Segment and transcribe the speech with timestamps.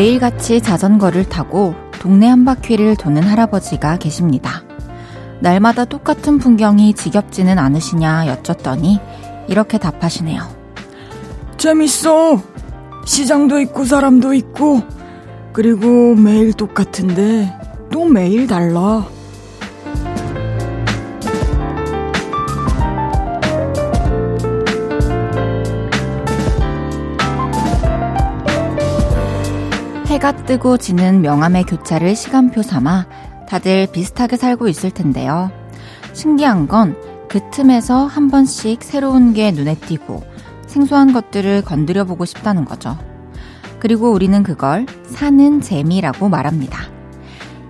[0.00, 4.62] 매일같이 자전거를 타고 동네 한 바퀴를 도는 할아버지가 계십니다.
[5.40, 8.98] 날마다 똑같은 풍경이 지겹지는 않으시냐 여쭸더니
[9.48, 10.40] 이렇게 답하시네요.
[11.58, 12.42] 재밌어.
[13.04, 14.80] 시장도 있고 사람도 있고
[15.52, 17.52] 그리고 매일 똑같은데
[17.92, 19.04] 또 매일 달라.
[30.20, 33.06] 해가 뜨고 지는 명암의 교차를 시간표 삼아
[33.48, 35.50] 다들 비슷하게 살고 있을 텐데요.
[36.12, 40.24] 신기한 건 그 틈에서 한 번씩 새로운 게 눈에 띄고
[40.66, 42.98] 생소한 것들을 건드려 보고 싶다는 거죠.
[43.78, 46.90] 그리고 우리는 그걸 사는 재미라고 말합니다.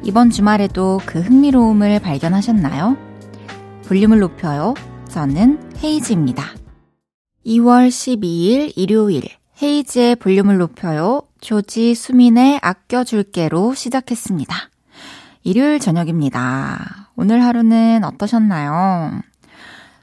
[0.02, 2.96] 이번 주말에도 그 흥미로움을 발견하셨나요?
[3.86, 4.72] 볼륨을 높여요.
[5.08, 6.42] 저는 헤이즈입니다.
[7.44, 9.24] 2월 12일 일요일
[9.62, 11.29] 헤이즈의 볼륨을 높여요.
[11.40, 14.54] 조지 수민의 아껴줄게로 시작했습니다.
[15.42, 17.08] 일요일 저녁입니다.
[17.16, 19.20] 오늘 하루는 어떠셨나요?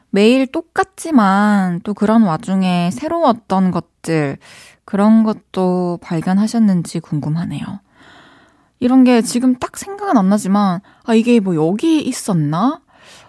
[0.09, 4.37] 매일 똑같지만 또 그런 와중에 새로웠던 것들,
[4.83, 7.65] 그런 것도 발견하셨는지 궁금하네요.
[8.79, 12.81] 이런 게 지금 딱 생각은 안 나지만, 아, 이게 뭐 여기 있었나?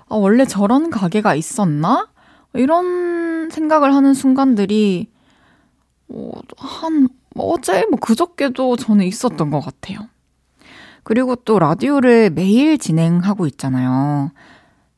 [0.09, 2.09] 아, 원래 저런 가게가 있었나?
[2.55, 5.11] 이런 생각을 하는 순간들이,
[6.09, 6.31] 어,
[7.39, 10.01] 한, 어제, 뭐 그저께도 저는 있었던 것 같아요.
[11.05, 14.31] 그리고 또 라디오를 매일 진행하고 있잖아요.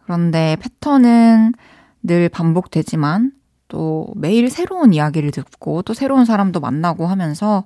[0.04, 1.52] 그런데 패턴은
[2.02, 3.32] 늘 반복되지만
[3.68, 7.64] 또 매일 새로운 이야기를 듣고 또 새로운 사람도 만나고 하면서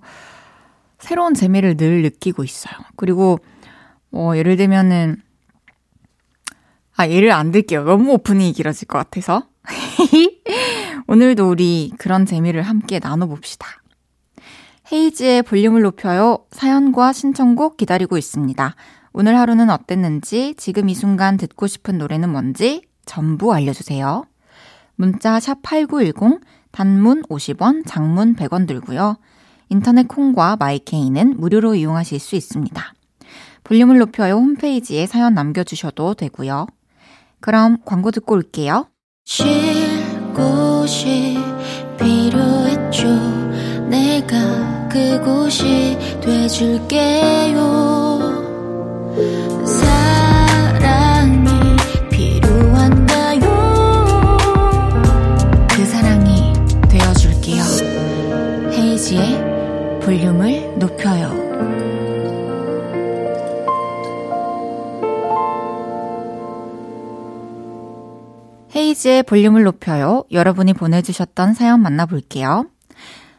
[0.99, 2.75] 새로운 재미를 늘 느끼고 있어요.
[2.97, 3.39] 그리고
[4.11, 5.17] 뭐 예를 들면은
[6.97, 7.85] 아 예를 안 들게요.
[7.85, 9.49] 너무 오프닝이 길어질 것 같아서
[11.09, 13.67] 오늘도 우리 그런 재미를 함께 나눠봅시다.
[14.93, 16.45] 헤이지의 볼륨을 높여요.
[16.51, 18.75] 사연과 신청곡 기다리고 있습니다.
[19.13, 24.25] 오늘 하루는 어땠는지, 지금 이 순간 듣고 싶은 노래는 뭔지 전부 알려주세요.
[24.97, 26.41] 문자 샵 8910,
[26.71, 29.17] 단문 50원, 장문 100원 들고요.
[29.69, 32.95] 인터넷 콩과 마이케이는 무료로 이용하실 수 있습니다.
[33.65, 36.67] 볼륨을 높여요 홈페이지에 사연 남겨주셔도 되고요.
[37.41, 38.89] 그럼 광고 듣고 올게요.
[39.25, 39.47] 쉴
[40.35, 41.39] 곳이
[41.99, 43.09] 필요했죠.
[43.89, 47.59] 내가 그곳이 돼줄게요.
[49.67, 51.49] 사랑이
[52.13, 53.41] 필요한가요?
[55.71, 56.53] 그 사랑이
[56.89, 57.63] 되어줄게요.
[58.71, 61.43] 헤이지의 볼륨을 높여요.
[68.77, 70.23] 헤이지의 볼륨을 높여요.
[70.31, 72.67] 여러분이 보내주셨던 사연 만나볼게요.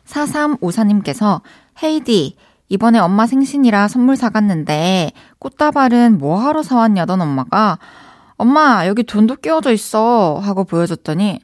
[0.05, 1.41] 4354님께서
[1.83, 2.35] 헤이디,
[2.69, 7.77] 이번에 엄마 생신이라 선물 사갔는데 꽃다발은 뭐 하러 사왔냐던 엄마가
[8.37, 11.41] 엄마 여기 돈도 끼워져 있어 하고 보여줬더니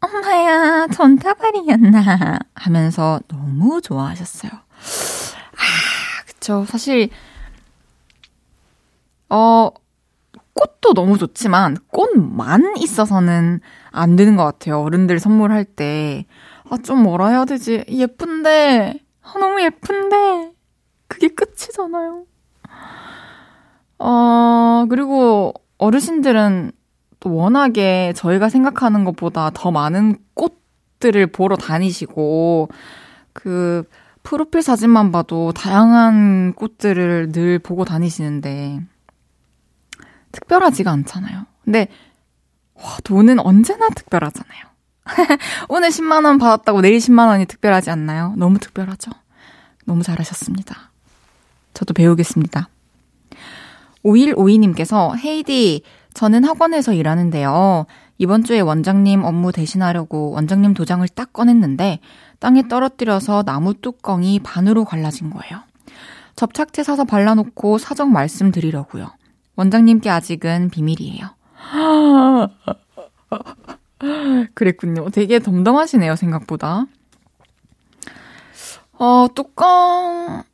[0.00, 4.50] 엄마야 돈다발이었나 하면서 너무 좋아하셨어요.
[4.52, 7.08] 아 그쵸 사실
[9.30, 9.70] 어
[10.54, 13.60] 꽃도 너무 좋지만 꽃만 있어서는
[13.90, 14.80] 안 되는 것 같아요.
[14.80, 16.26] 어른들 선물할 때.
[16.70, 17.84] 아, 좀 뭐라 해야 되지?
[17.88, 20.52] 예쁜데, 아, 너무 예쁜데,
[21.08, 22.24] 그게 끝이잖아요.
[23.98, 26.72] 어, 그리고 어르신들은
[27.20, 32.68] 또 워낙에 저희가 생각하는 것보다 더 많은 꽃들을 보러 다니시고,
[33.32, 33.84] 그,
[34.22, 38.80] 프로필 사진만 봐도 다양한 꽃들을 늘 보고 다니시는데,
[40.32, 41.44] 특별하지가 않잖아요.
[41.64, 41.88] 근데,
[42.74, 44.73] 와, 돈은 언제나 특별하잖아요.
[45.68, 48.34] 오늘 10만원 받았다고 내일 10만원이 특별하지 않나요?
[48.36, 49.10] 너무 특별하죠?
[49.84, 50.90] 너무 잘하셨습니다.
[51.74, 52.68] 저도 배우겠습니다.
[54.04, 55.82] 5152님께서 헤이디,
[56.14, 57.86] 저는 학원에서 일하는데요.
[58.18, 61.98] 이번 주에 원장님 업무 대신하려고 원장님 도장을 딱 꺼냈는데
[62.38, 65.62] 땅에 떨어뜨려서 나무 뚜껑이 반으로 갈라진 거예요.
[66.36, 69.10] 접착제 사서 발라놓고 사정 말씀드리려고요.
[69.56, 71.30] 원장님께 아직은 비밀이에요.
[74.54, 75.08] 그랬군요.
[75.10, 76.86] 되게 덤덤하시네요, 생각보다.
[78.92, 80.44] 어, 뚜껑,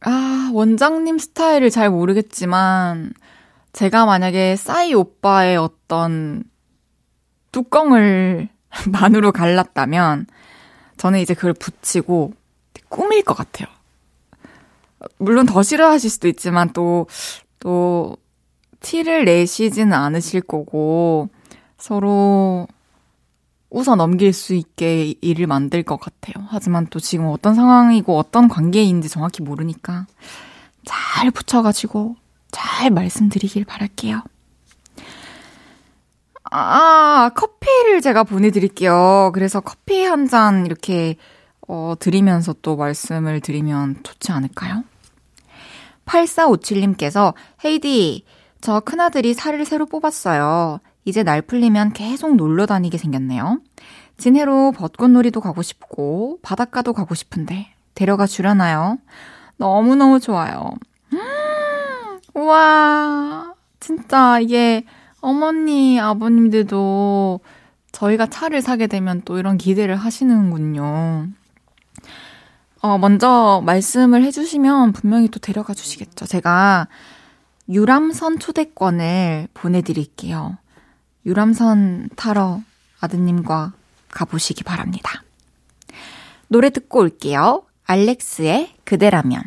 [0.00, 3.12] 아, 원장님 스타일을 잘 모르겠지만,
[3.72, 6.42] 제가 만약에 싸이 오빠의 어떤
[7.52, 8.48] 뚜껑을
[8.90, 10.26] 만으로 갈랐다면,
[10.96, 12.32] 저는 이제 그걸 붙이고
[12.88, 13.68] 꾸밀 것 같아요.
[15.18, 17.06] 물론 더 싫어하실 수도 있지만 또,
[17.58, 18.16] 또,
[18.80, 21.28] 티를 내시지는 않으실 거고,
[21.80, 22.68] 서로
[23.70, 26.44] 웃어 넘길 수 있게 일을 만들 것 같아요.
[26.50, 30.06] 하지만 또 지금 어떤 상황이고 어떤 관계인지 정확히 모르니까
[30.84, 32.16] 잘 붙여가지고
[32.50, 34.22] 잘 말씀드리길 바랄게요.
[36.52, 39.30] 아, 커피를 제가 보내드릴게요.
[39.34, 41.16] 그래서 커피 한 잔 이렇게,
[41.68, 44.82] 어, 드리면서 또 말씀을 드리면 좋지 않을까요?
[46.06, 47.34] 8457님께서,
[47.64, 48.24] 헤이디,
[48.60, 50.80] 저 큰아들이 살을 새로 뽑았어요.
[51.04, 53.60] 이제 날 풀리면 계속 놀러 다니게 생겼네요.
[54.16, 58.98] 진해로 벚꽃놀이도 가고 싶고, 바닷가도 가고 싶은데, 데려가 주려나요?
[59.56, 60.70] 너무너무 좋아요.
[62.34, 64.84] 우와, 진짜 이게
[65.20, 67.40] 어머니, 아버님들도
[67.92, 71.28] 저희가 차를 사게 되면 또 이런 기대를 하시는군요.
[72.82, 76.24] 어, 먼저 말씀을 해주시면 분명히 또 데려가 주시겠죠.
[76.26, 76.88] 제가
[77.68, 80.56] 유람선 초대권을 보내드릴게요.
[81.26, 82.60] 유람선 타러
[83.00, 83.72] 아드님과
[84.10, 85.22] 가보시기 바랍니다.
[86.48, 87.62] 노래 듣고 올게요.
[87.84, 89.42] 알렉스의 그대라면.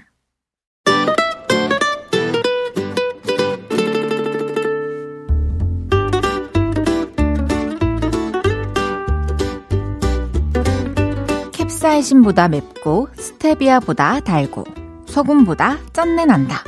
[11.51, 14.63] 캡사이신보다 맵고 스테비아보다 달고
[15.07, 16.63] 소금보다 짠내 난다.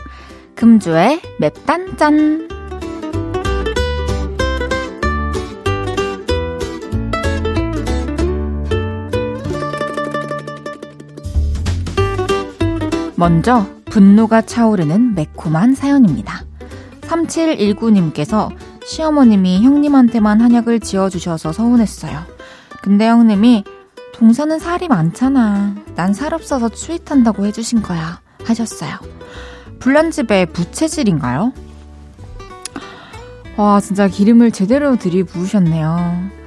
[0.55, 2.54] 금주의 맵단 짠.
[13.17, 16.43] 먼저 분노가 차오르는 매콤한 사연입니다.
[17.01, 18.49] 3719님께서
[18.85, 22.19] 시어머님이 형님한테만 한약을 지어주셔서 서운했어요.
[22.81, 23.63] 근데 형님이
[24.13, 25.75] 동서는 살이 많잖아.
[25.95, 28.21] 난 살 없어서 추위 탄다고 해주신 거야.
[28.43, 28.91] 하셨어요.
[29.79, 31.53] 불난집에 부채질인가요?
[33.57, 36.44] 와, 진짜 기름을 제대로 들이부으셨네요.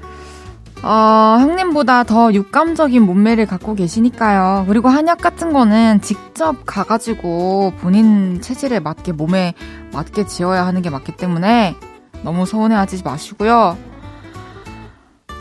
[0.83, 4.65] 어, 형님보다 더 육감적인 몸매를 갖고 계시니까요.
[4.69, 9.55] 그리고 한약 같은 거는 직접 가가지고 본인 체질에 맞게 몸에
[9.93, 11.75] 맞게 지어야 하는 게 맞기 때문에
[12.23, 13.77] 너무 서운해하지 마시고요.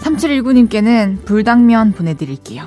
[0.01, 2.65] 3719님께는 불당면 보내드릴게요.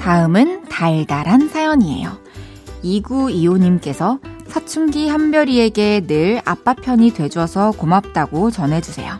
[0.00, 2.18] 다음은 달달한 사연이에요.
[2.84, 4.20] 2925님께서
[4.54, 9.18] 사춘기 한별이에게 늘 아빠 편이 돼줘서 고맙다고 전해주세요.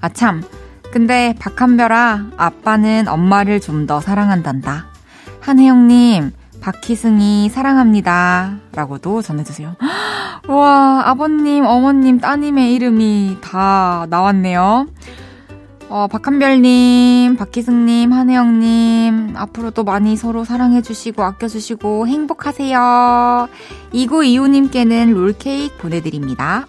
[0.00, 0.42] 아참,
[0.90, 4.86] 근데 박한별아, 아빠는 엄마를 좀 더 사랑한단다.
[5.38, 8.56] 한혜영님, 박희승이 사랑합니다.
[8.74, 9.76] 라고도 전해주세요.
[10.48, 14.88] 와, 아버님, 어머님, 따님의 이름이 다 나왔네요.
[15.88, 23.48] 어, 박한별님, 박희승님, 한혜영님, 앞으로도 많이 서로 사랑해주시고, 아껴주시고, 행복하세요.
[23.92, 26.66] 2925님께는 롤케이크 보내드립니다.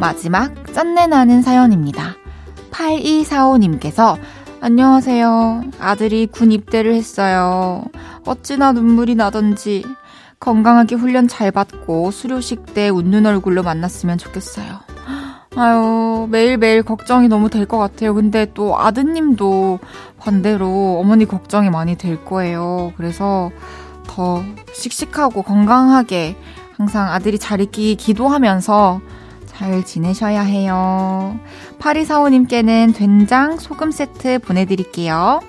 [0.00, 2.16] 마지막, 짠내 나는 사연입니다.
[2.70, 4.18] 8245님께서
[4.60, 5.62] 안녕하세요.
[5.78, 7.84] 아들이 군 입대를 했어요.
[8.24, 9.84] 어찌나 눈물이 나던지
[10.44, 14.80] 건강하게 훈련 잘 받고 수료식 때 웃는 얼굴로 만났으면 좋겠어요.
[15.56, 18.12] 아유, 매일매일 걱정이 너무 될 것 같아요.
[18.14, 19.78] 근데 또 아드님도
[20.18, 22.92] 반대로 어머니 걱정이 많이 될 거예요.
[22.96, 23.50] 그래서
[24.06, 24.42] 더
[24.74, 26.36] 씩씩하고 건강하게
[26.76, 29.00] 항상 아들이 잘 있기 기도하면서
[29.46, 31.38] 잘 지내셔야 해요.
[31.78, 35.40] 8245님께는 된장 소금 세트 보내드릴게요.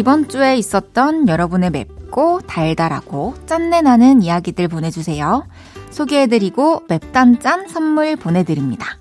[0.00, 5.46] 이번 주에 있었던 여러분의 맵고 달달하고 짠내 나는 이야기들 보내주세요.
[5.90, 8.96] 소개해드리고 맵단짠 선물 보내드립니다.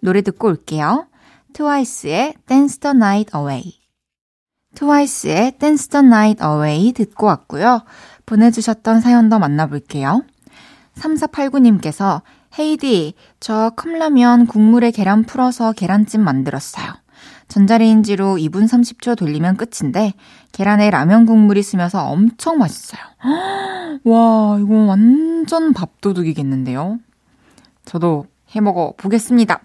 [0.00, 1.06] 노래 듣고 올게요.
[1.52, 3.74] 트와이스의 Dance the Night Away.
[4.74, 7.84] 트와이스의 Dance the Night Away 듣고 왔고요.
[8.26, 10.24] 보내주셨던 사연 더 만나볼게요.
[10.96, 12.22] 3489님께서
[12.58, 16.86] 헤이디, 저 컵라면 국물에 계란 풀어서 계란찜 만들었어요.
[17.50, 20.14] 전자레인지로 2분 30초 돌리면 끝인데
[20.52, 23.00] 계란에 라면 국물이 스며서 엄청 맛있어요.
[24.04, 26.98] 와, 이거 완전 밥도둑이겠는데요.
[27.84, 29.60] 저도 해 먹어 보겠습니다.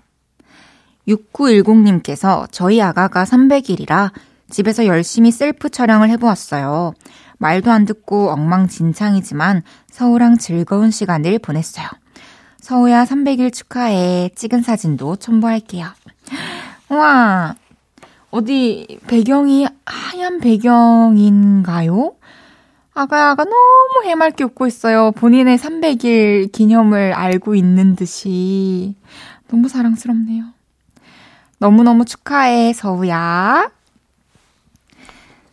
[1.08, 4.12] 6910님께서 저희 아가가 300일이라
[4.50, 6.94] 집에서 열심히 셀프 촬영을 해보았어요.
[7.38, 9.62] 말도 안 듣고 엉망진창이지만
[9.92, 11.88] 서우랑 즐거운 시간을 보냈어요.
[12.62, 14.32] 서우야 300일 축하해.
[14.36, 15.88] 찍은 사진도 첨부할게요.
[16.90, 17.56] 와,
[18.36, 22.16] 어디 배경이 하얀 배경인가요?
[22.94, 25.14] 아가야가 너무 해맑게 웃고 있어요.
[25.14, 28.94] 본인의 300일 기념을 알고 있는 듯이.
[29.48, 30.48] 너무 사랑스럽네요.
[31.60, 33.72] 너무너무 축하해, 서우야.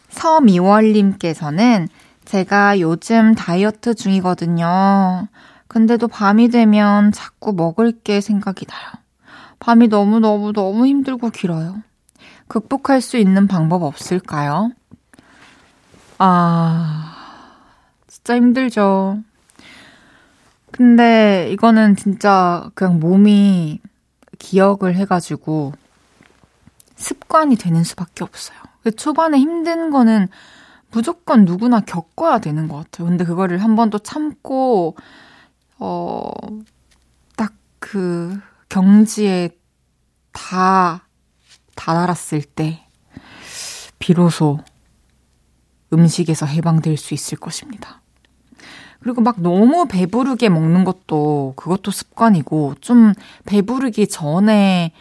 [0.08, 1.88] 서미월님께서는
[2.24, 5.28] 제가 요즘 다이어트 중이거든요.
[5.68, 8.90] 근데도 밤이 되면 자꾸 먹을 게 생각이 나요.
[9.60, 11.80] 밤이 너무너무너무 힘들고 길어요.
[12.56, 14.72] 극복할 수 있는 방법 없을까요?
[16.18, 17.16] 아,
[18.06, 19.22] 진짜 힘들죠.
[20.70, 23.80] 근데 이거는 진짜 그냥 몸이
[24.38, 25.72] 기억을 해가지고
[26.96, 28.58] 습관이 되는 수밖에 없어요.
[28.98, 30.28] 초반에 힘든 거는
[30.90, 33.08] 무조건 누구나 겪어야 되는 것 같아요.
[33.08, 34.94] 근데 그거를 한 번 또 참고,
[35.78, 36.30] 어,
[37.36, 39.50] 딱 그 경지에
[40.32, 41.06] 다
[41.74, 42.84] 다다랐을 때,
[43.98, 44.58] 비로소
[45.92, 48.00] 음식에서 해방될 수 있을 것입니다.
[49.00, 53.12] 그리고 막 너무 배부르게 먹는 것도 그것도 습관이고, 좀
[53.46, 54.92] 배부르기 전에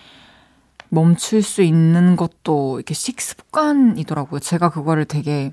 [0.89, 4.39] 멈출 수 있는 것도 이렇게 식습관이더라고요.
[4.39, 5.51] 제가 그거를 되게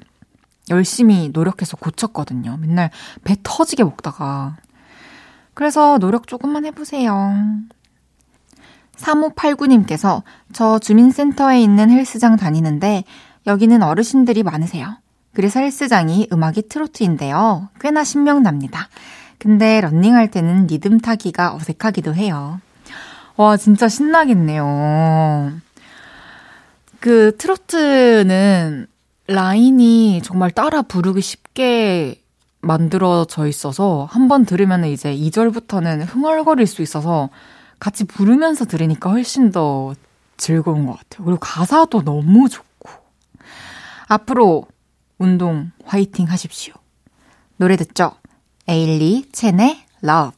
[0.70, 2.56] 열심히 노력해서 고쳤거든요.
[2.56, 2.90] 맨날
[3.24, 4.56] 배 터지게 먹다가.
[5.54, 7.34] 그래서 노력 조금만 해보세요.
[8.98, 13.04] 3589님께서 저 주민센터에 있는 헬스장 다니는데
[13.46, 14.96] 여기는 어르신들이 많으세요.
[15.34, 17.68] 그래서 헬스장이 음악이 트로트인데요.
[17.80, 18.88] 꽤나 신명납니다.
[19.38, 22.60] 근데 런닝할 때는 리듬 타기가 어색하기도 해요.
[23.36, 25.52] 와, 진짜 신나겠네요.
[26.98, 28.88] 그 트로트는
[29.28, 32.20] 라인이 정말 따라 부르기 쉽게
[32.60, 37.28] 만들어져 있어서 한 번 들으면 이제 2절부터는 흥얼거릴 수 있어서
[37.78, 39.94] 같이 부르면서 들으니까 훨씬 더
[40.36, 41.24] 즐거운 것 같아요.
[41.24, 42.90] 그리고 가사도 너무 좋고.
[44.06, 44.66] 앞으로
[45.18, 46.74] 운동 화이팅 하십시오.
[47.56, 48.12] 노래 듣죠?
[48.68, 50.37] 에일리 첸의 Love.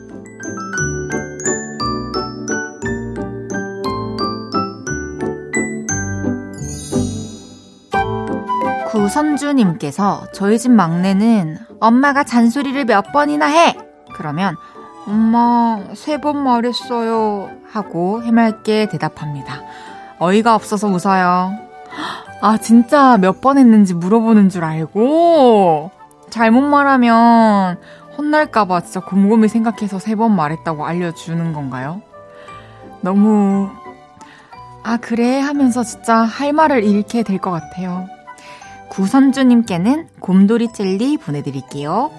[9.11, 13.75] 구선주님께서 저희 집 막내는 엄마가 잔소리를 몇 번이나 해!
[14.15, 14.55] 그러면
[15.05, 19.61] 엄마 세 번 말했어요 하고 해맑게 대답합니다.
[20.19, 21.51] 어이가 없어서 웃어요.
[22.41, 25.91] 아 진짜 몇 번 했는지 물어보는 줄 알고
[26.29, 27.79] 잘못 말하면
[28.17, 32.01] 혼날까봐 진짜 곰곰이 생각해서 세 번 말했다고 알려주는 건가요?
[33.01, 33.69] 너무
[34.83, 38.07] 아 그래 하면서 진짜 할 말을 잃게 될 것 같아요.
[39.01, 42.11] 구선주님께는 곰돌이 젤리 보내드릴게요.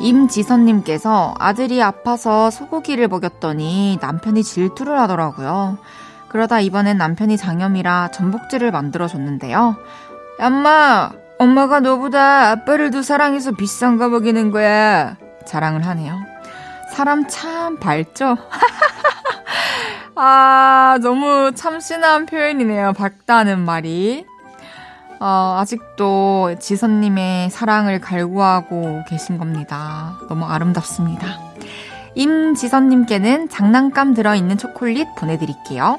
[0.00, 5.78] 임지선님께서 아들이 아파서 소고기를 먹였더니 남편이 질투를 하더라고요.
[6.28, 9.74] 그러다 이번엔 남편이 장염이라 전복질을 만들어줬는데요.
[10.38, 11.10] 엄마,
[11.40, 15.16] 엄마가 너보다 아빠를 더 사랑해서 비싼 거 먹이는 거야.
[15.44, 16.20] 자랑을 하네요.
[16.92, 18.36] 사람 참 밝죠?
[20.16, 22.92] 아, 너무 참신한 표현이네요.
[22.92, 24.24] 밝다는 말이.
[25.20, 30.18] 어, 아직도 지선님의 사랑을 갈구하고 계신 겁니다.
[30.28, 31.26] 너무 아름답습니다.
[32.14, 35.98] 임지선님께는 장난감 들어있는 초콜릿 보내드릴게요.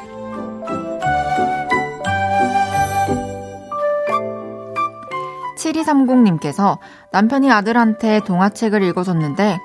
[5.58, 6.78] 7230님께서
[7.12, 9.58] 남편이 아들한테 동화책을 읽어줬는데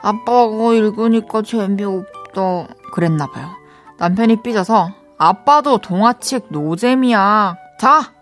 [0.00, 3.61] 아빠가 읽으니까 재미없다 그랬나봐요.
[4.02, 7.56] 남편이 삐져서 아빠도 동화책 노잼이야.
[7.78, 8.12] 자!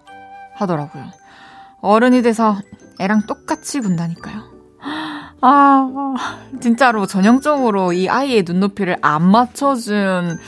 [0.56, 1.06] 하더라고요.
[1.80, 2.58] 어른이 돼서
[2.98, 4.42] 애랑 똑같이 군다니까요.
[5.40, 6.14] 아,
[6.60, 10.38] 진짜로 전형적으로 이 아이의 눈높이를 안 맞춰준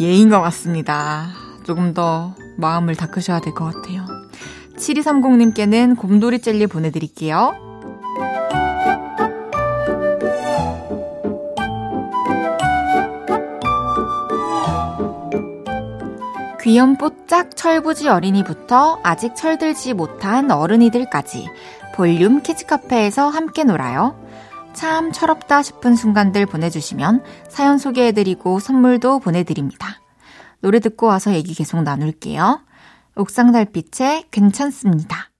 [0.00, 1.26] 예인 것 같습니다.
[1.66, 4.06] 조금 더 마음을 닦으셔야 될 것 같아요.
[4.78, 7.69] 7230님께는 곰돌이 젤리 보내드릴게요.
[16.70, 21.48] 귀염뽀짝 철부지 어린이부터 아직 철들지 못한 어른이들까지
[21.96, 24.16] 볼륨 키즈카페에서 함께 놀아요.
[24.72, 30.00] 참 철없다 싶은 순간들 보내주시면 사연 소개해드리고 선물도 보내드립니다.
[30.60, 32.60] 노래 듣고 와서 얘기 계속 나눌게요.
[33.16, 35.30] 옥상 달빛에 괜찮습니다.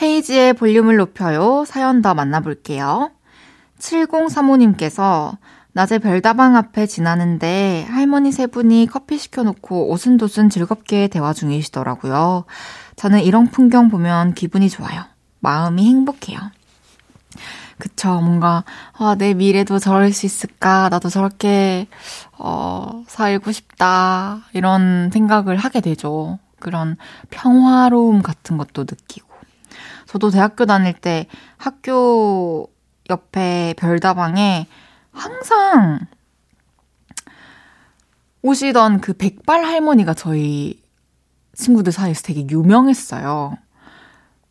[0.00, 1.64] 헤이지의 볼륨을 높여요.
[1.66, 3.10] 사연 더 만나볼게요.
[3.80, 5.38] 7035님께서
[5.72, 12.44] 낮에 별다방 앞에 지나는데 할머니 세 분이 커피 시켜놓고 오순도순 즐겁게 대화 중이시더라고요.
[12.96, 15.04] 저는 이런 풍경 보면 기분이 좋아요.
[15.40, 16.38] 마음이 행복해요.
[17.78, 18.20] 그쵸.
[18.20, 20.88] 뭔가, 아, 내 미래도 저럴 수 있을까?
[20.88, 21.86] 나도 저렇게,
[22.36, 24.40] 어, 살고 싶다.
[24.52, 26.40] 이런 생각을 하게 되죠.
[26.58, 26.96] 그런
[27.30, 29.28] 평화로움 같은 것도 느끼고.
[30.06, 32.68] 저도 대학교 다닐 때 학교
[33.10, 34.66] 옆에 별다방에
[35.18, 36.00] 항상
[38.42, 40.82] 오시던 그 백발 할머니가 저희
[41.54, 43.56] 친구들 사이에서 되게 유명했어요.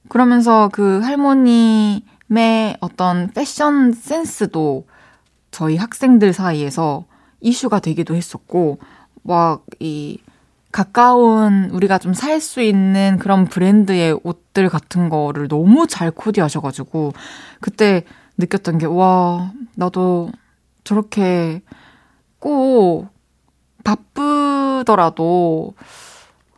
[0.10, 4.86] 그러면서 그 할머니 의 어떤 패션 센스도
[5.50, 7.06] 저희 학생들 사이에서
[7.40, 8.80] 이슈가 되기도 했었고,
[9.24, 10.20] 막, 이,
[10.74, 17.14] 가까운 우리가 좀 살 수 있는 그런 브랜드의 옷들 같은 거를 너무 잘 코디하셔가지고,
[17.62, 18.04] 그때
[18.38, 20.32] 느꼈던 게, 와, 나도
[20.88, 21.62] 저렇게
[22.40, 23.10] 꼭
[23.84, 25.74] 바쁘더라도,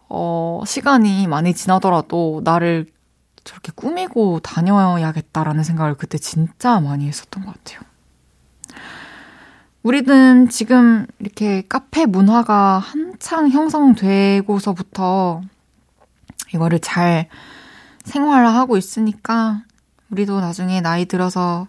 [0.07, 2.85] 어, 시간이 많이 지나더라도 나를
[3.43, 7.79] 저렇게 꾸미고 다녀야겠다라는 생각을 그때 진짜 많이 했었던 것 같아요.
[9.81, 15.41] 우리는 지금 이렇게 카페 문화가 한창 형성되고서부터
[16.53, 17.27] 이거를 잘
[18.03, 19.63] 생활화하고 있으니까
[20.11, 21.67] 우리도 나중에 나이 들어서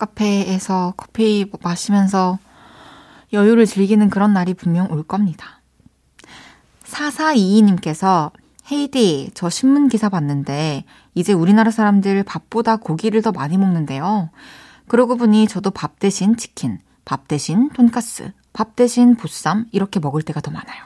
[0.00, 2.38] 카페에서 커피 마시면서
[3.32, 5.60] 여유를 즐기는 그런 날이 분명 올 겁니다.
[6.84, 8.32] 4422님께서
[8.72, 10.84] 헤이디, 저 신문 기사 봤는데
[11.14, 14.30] 이제 우리나라 사람들 밥보다 고기를 더 많이 먹는데요.
[14.88, 20.40] 그러고 보니 저도 밥 대신 치킨, 밥 대신 돈가스, 밥 대신 보쌈 이렇게 먹을 때가
[20.40, 20.84] 더 많아요.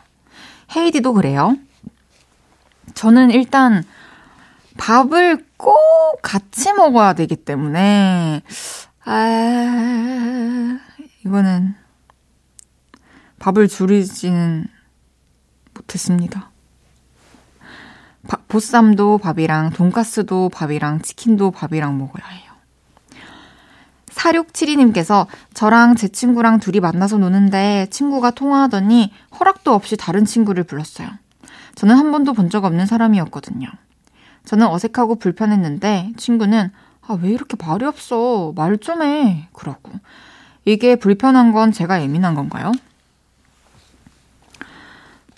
[0.76, 1.56] 헤이디도 그래요?
[2.94, 3.84] 저는 일단
[4.76, 5.76] 밥을 꼭
[6.22, 8.42] 같이 먹어야 되기 때문에
[9.04, 10.78] 아
[11.24, 11.74] 이거는
[13.38, 14.66] 밥을 줄이지는
[15.74, 16.50] 못했습니다.
[18.48, 22.52] 보쌈도 밥이랑 돈가스도 밥이랑 치킨도 밥이랑 먹어야 해요.
[24.06, 31.08] 4672님께서 저랑 제 친구랑 둘이 만나서 노는데 친구가 통화하더니 허락도 없이 다른 친구를 불렀어요.
[31.74, 33.68] 저는 한 번도 본 적 없는 사람이었거든요.
[34.44, 36.70] 저는 어색하고 불편했는데 친구는
[37.06, 38.52] 아, 왜 이렇게 말이 없어?
[38.56, 39.48] 말 좀 해.
[39.52, 39.92] 그러고.
[40.64, 42.72] 이게 불편한 건 제가 예민한 건가요?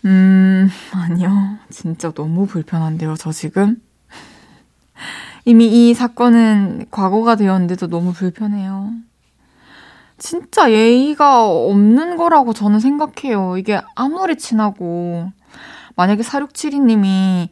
[0.04, 1.58] 음, 아니요.
[1.70, 3.80] 진짜 너무 불편한데요, 저 지금.
[5.44, 8.90] 이미 이 사건은 과거가 되었는데도 너무 불편해요.
[10.18, 13.56] 진짜 예의가 없는 거라고 저는 생각해요.
[13.58, 15.30] 이게 아무리 친하고,
[15.94, 17.48] 만약에 4672님이,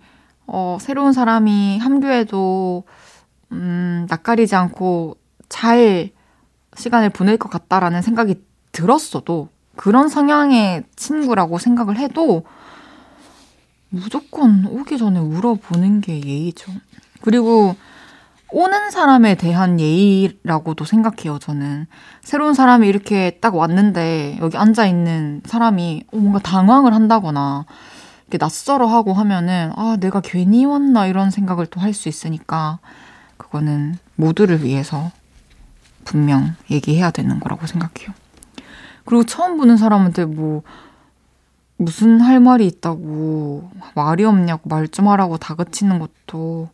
[0.47, 2.85] 어, 새로운 사람이 합류해도,
[3.55, 5.17] 음, 낯가리지 않고
[5.49, 6.11] 잘
[6.77, 12.45] 시간을 보낼 것 같다라는 생각이 들었어도, 그런 성향의 친구라고 생각을 해도
[13.89, 16.73] 무조건 오기 전에 울어보는 게 예의죠.
[17.23, 17.77] 그리고
[18.51, 21.87] 오는 사람에 대한 예의라고도 생각해요, 저는.
[22.23, 27.67] 새로운 사람이 이렇게 딱 왔는데 여기 앉아있는 사람이 뭔가 당황을 한다거나
[28.29, 32.79] 이렇게 낯설어 하고 하면은 아, 내가 괜히 왔나 이런 생각을 또 할 수 있으니까
[33.55, 35.13] 그거는 모두를 위해서
[36.03, 38.13] 분명 얘기해야 되는 거라고 생각해요.
[39.05, 40.63] 그리고 처음 보는 사람한테 뭐,
[41.77, 46.69] 무슨 할 말이 있다고, 말이 없냐고, 말 좀 하라고 다그치는 것도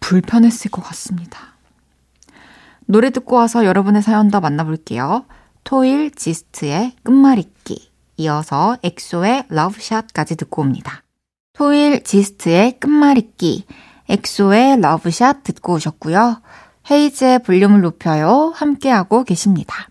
[0.00, 1.54] 불편했을 것 같습니다.
[2.84, 5.24] 노래 듣고 와서 여러분의 사연 더 만나볼게요.
[5.64, 11.02] 토일 지스트의 끝말잇기, 이어서 엑소의 Love Shot까지 듣고 옵니다.
[11.54, 13.64] 토일 지스트의 끝말잇기,
[14.12, 16.42] 엑소의 Love Shot 듣고 오셨고요.
[16.90, 18.52] 헤이즈의 볼륨을 높여요.
[18.54, 19.88] 함께하고 계십니다.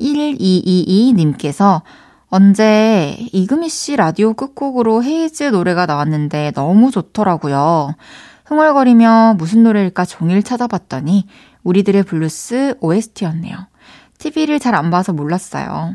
[0.00, 1.82] 1222님께서
[2.28, 7.94] 언제 이금희 씨 라디오 끝곡으로 헤이즈 노래가 나왔는데 너무 좋더라고요.
[8.46, 11.26] 흥얼거리며 무슨 노래일까 종일 찾아봤더니
[11.62, 13.56] 우리들의 블루스 OST였네요.
[14.18, 15.94] TV를 잘 안 봐서 몰랐어요.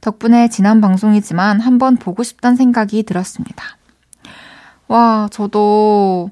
[0.00, 3.64] 덕분에 지난 방송이지만 한번 보고 싶단 생각이 들었습니다.
[4.88, 6.30] 와, 저도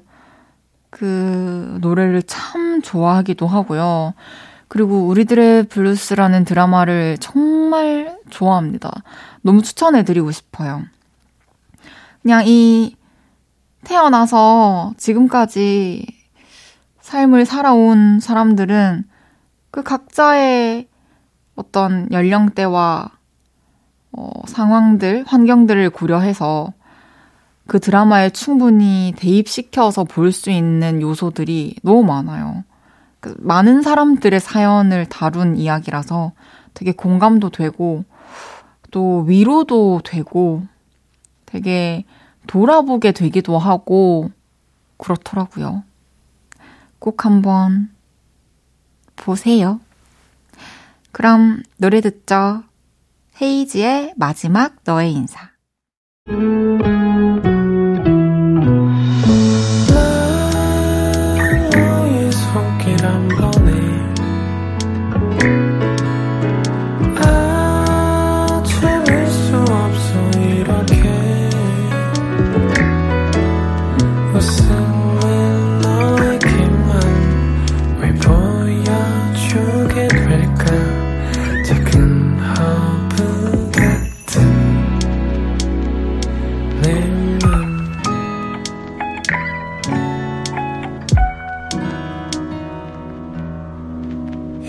[0.93, 4.13] 그 노래를 참 좋아하기도 하고요.
[4.67, 8.91] 그리고 우리들의 블루스라는 드라마를 정말 좋아합니다.
[9.41, 10.83] 너무 추천해드리고 싶어요.
[12.21, 12.95] 그냥 이
[13.83, 16.05] 태어나서 지금까지
[17.01, 19.03] 삶을 살아온 사람들은
[19.71, 20.87] 그 각자의
[21.55, 23.09] 어떤 연령대와
[24.11, 26.71] 어, 상황들, 환경들을 고려해서
[27.67, 32.63] 그 드라마에 충분히 대입시켜서 볼 수 있는 요소들이 너무 많아요.
[33.19, 36.33] 그 많은 사람들의 사연을 다룬 이야기라서
[36.73, 38.03] 되게 공감도 되고
[38.91, 40.63] 또 위로도 되고
[41.45, 42.03] 되게
[42.47, 44.29] 돌아보게 되기도 하고
[44.97, 45.83] 그렇더라고요.
[46.99, 47.89] 꼭 한번
[49.15, 49.79] 보세요.
[51.11, 52.63] 그럼 노래 듣죠.
[53.41, 55.51] 헤이지의 마지막 너의 인사.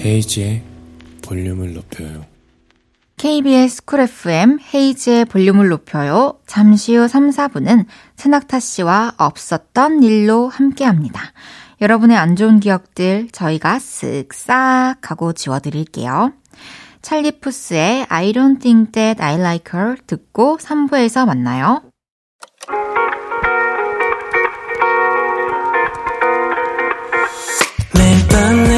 [0.05, 0.63] 헤이즈의
[1.23, 2.27] 볼륨을 높여요.
[3.17, 6.39] KBS Cool FM 헤이즈의 볼륨을 높여요.
[6.47, 7.87] 잠시 후 3, 4부는
[8.17, 11.33] 채낙타 씨와 없었던 일로 함께 합니다.
[11.81, 16.33] 여러분의 안 좋은 기억들 저희가 쓱싹 하고 지워드릴게요.
[17.01, 21.83] 찰리 푸스의 I don't think that I like her 듣고 3부에서 만나요.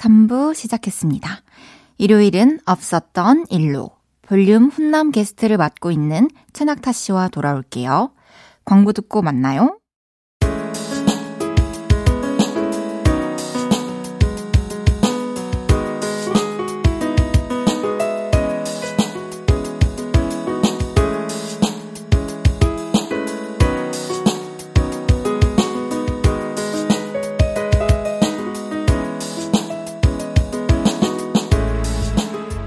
[0.00, 1.42] 3부 시작했습니다.
[1.98, 3.90] 일요일은 없었던 일로
[4.22, 8.12] 볼륨 훈남 게스트를 맡고 있는 최낙타 씨와 돌아올게요.
[8.64, 9.79] 광고 듣고 만나요.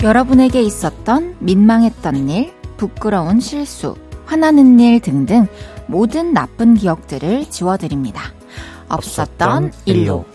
[0.03, 5.47] 여러분에게 있었던 민망했던 일, 부끄러운 실수, 화나는 일 등등
[5.87, 8.21] 모든 나쁜 기억들을 지워드립니다.
[8.89, 10.25] 없었던 일로.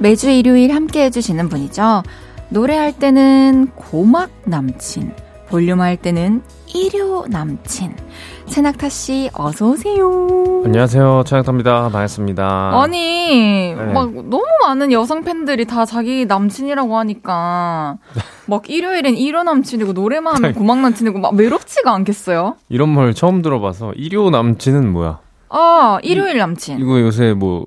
[0.00, 2.02] 매주 일요일 함께 해주시는 분이죠.
[2.48, 5.14] 노래할 때는 고막 남친,
[5.48, 6.42] 볼륨 할 때는
[6.74, 8.03] 일요 남친.
[8.46, 10.62] 최낙타 씨, 어서 오세요.
[10.64, 11.24] 안녕하세요.
[11.26, 11.88] 최낙타입니다.
[11.90, 12.80] 반갑습니다.
[12.82, 13.92] 아니, 네.
[13.92, 17.96] 막 너무 많은 여성 팬들이 다 자기 남친이라고 하니까,
[18.46, 22.56] 막 일요일엔 일요 남친이고, 노래만 하면 고막 남친이고, 막 외롭지가 않겠어요?
[22.68, 25.20] 이런 말 처음 들어봐서, 일요 남친은 뭐야?
[25.48, 26.78] 아, 일요일 남친.
[26.78, 27.64] 이거 요새 뭐,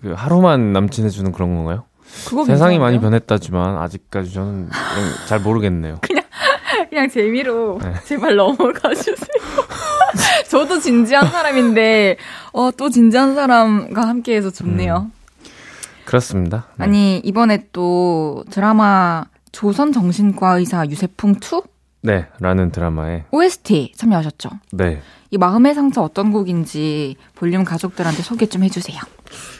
[0.00, 1.84] 그 하루만 남친 해주는 그런 건가요?
[2.06, 2.80] 세상이 괜찮은데요?
[2.80, 4.68] 많이 변했다지만 아직까지 저는
[5.26, 5.98] 잘 모르겠네요.
[6.06, 6.22] 그냥
[6.86, 7.94] 그냥 재미로 네.
[8.04, 9.16] 제발 넘어가 주세요.
[10.48, 12.16] 저도 진지한 사람인데
[12.52, 15.10] 어, 또 진지한 사람과 함께해서 좋네요.
[15.10, 15.50] 음,
[16.04, 16.66] 그렇습니다.
[16.76, 16.84] 네.
[16.84, 21.62] 아니 이번에 또 드라마 조선 정신과 의사 유세풍 2?
[22.00, 24.50] 네, 라는 드라마에 OST 참여하셨죠?
[24.72, 25.02] 네.
[25.30, 28.98] 이 마음의 상처 어떤 곡인지 볼륨 가족들한테 소개 좀 해주세요.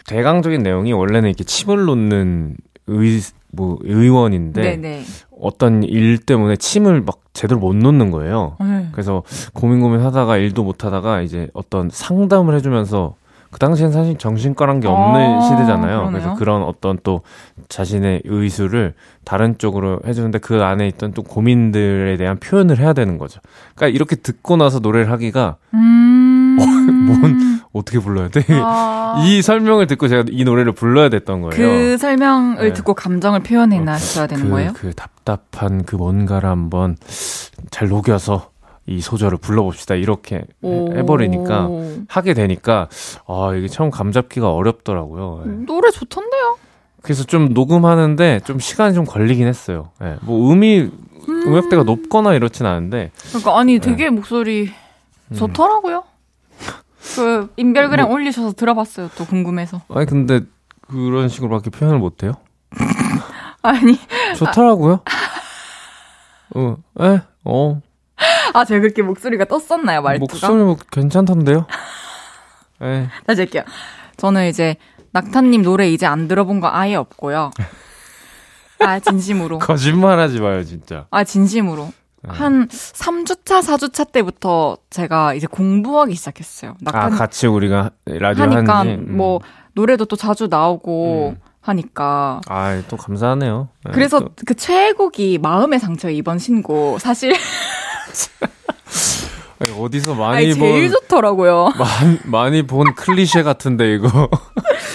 [0.07, 3.21] 대강적인 내용이 원래는 이렇게 침을 놓는 의,
[3.53, 5.05] 뭐 의원인데 네네.
[5.41, 8.57] 어떤 일 때문에 침을 막 제대로 못 놓는 거예요.
[8.61, 8.89] 네.
[8.93, 9.23] 그래서
[9.53, 13.15] 고민 고민 하다가 일도 못 하다가 이제 어떤 상담을 해주면서
[13.51, 15.99] 그 당시엔 사실 정신과란 게 없는 아, 시대잖아요.
[15.99, 16.11] 그러네요.
[16.11, 17.23] 그래서 그런 어떤 또
[17.69, 23.41] 자신의 의수를 다른 쪽으로 해주는데 그 안에 있던 또 고민들에 대한 표현을 해야 되는 거죠.
[23.75, 26.28] 그러니까 이렇게 듣고 나서 노래를 하기가 음...
[27.11, 28.45] 어, 뭔 어떻게 불러야 돼?
[28.51, 29.23] 아...
[29.27, 31.55] 이 설명을 듣고 제가 이 노래를 불러야 됐던 거예요.
[31.55, 32.73] 그 설명을 네.
[32.73, 34.73] 듣고 감정을 표현해 놨어야 되는 그, 거예요?
[34.75, 36.97] 그 답답한 그 뭔가를 한번
[37.71, 38.51] 잘 녹여서
[38.87, 40.91] 이 소절을 불러봅시다 이렇게 오.
[40.95, 41.69] 해버리니까
[42.09, 42.89] 하게 되니까
[43.27, 45.43] 아 이게 참 감잡기가 어렵더라고요.
[45.45, 45.53] 네.
[45.67, 46.57] 노래 좋던데요?
[47.03, 49.91] 그래서 좀 녹음하는데 좀 시간이 좀 걸리긴 했어요.
[50.01, 50.17] 네.
[50.23, 51.43] 뭐 음이 음...
[51.47, 53.11] 음역대가 높거나 이렇진 않은데.
[53.29, 54.11] 그러니까 아니 되게 네.
[54.11, 54.71] 목소리
[55.31, 55.37] 음.
[55.37, 56.05] 좋더라고요.
[57.15, 59.11] 그 인별그램 뭐, 올리셔서 들어봤어요.
[59.17, 59.83] 또 궁금해서.
[59.89, 60.41] 아니 근데
[60.89, 62.33] 그런 식으로밖에 표현을 못 해요?
[63.63, 63.99] 아니
[64.37, 65.01] 좋더라고요.
[66.55, 67.81] 어, 에, 어.
[68.55, 70.33] 아 제가 그렇게 목소리가 떴었나요 말투가?
[70.33, 71.67] 목소리 뭐 괜찮던데요?
[72.83, 73.09] 에.
[73.27, 73.63] 다시 할게요.
[74.17, 74.77] 저는 이제
[75.13, 77.51] 낙타님 노래 이제 안 들어본 거 아예 없고요.
[78.81, 79.59] 아 진심으로.
[79.61, 81.07] 거짓말하지 마요 진짜.
[81.11, 81.93] 아 진심으로.
[82.23, 82.31] 네.
[82.33, 86.77] 한 3주차, 4주차 때부터 제가 이제 공부하기 시작했어요.
[86.87, 88.83] 아, 같이 우리가 라디오 하니까.
[88.83, 89.17] 음.
[89.17, 89.41] 뭐
[89.75, 91.41] 노래도 또 자주 나오고 음.
[91.61, 92.41] 하니까.
[92.49, 93.69] 아, 또 감사하네요.
[93.85, 94.31] 네, 그래서 또.
[94.47, 97.33] 그 최애곡이 마음의 상처 이번 신고 사실
[99.61, 101.73] 아니, 어디서 많이 아니, 제일 본 좋더라고요.
[101.79, 104.29] 많이, 많이 본 클리셰 같은데 이거.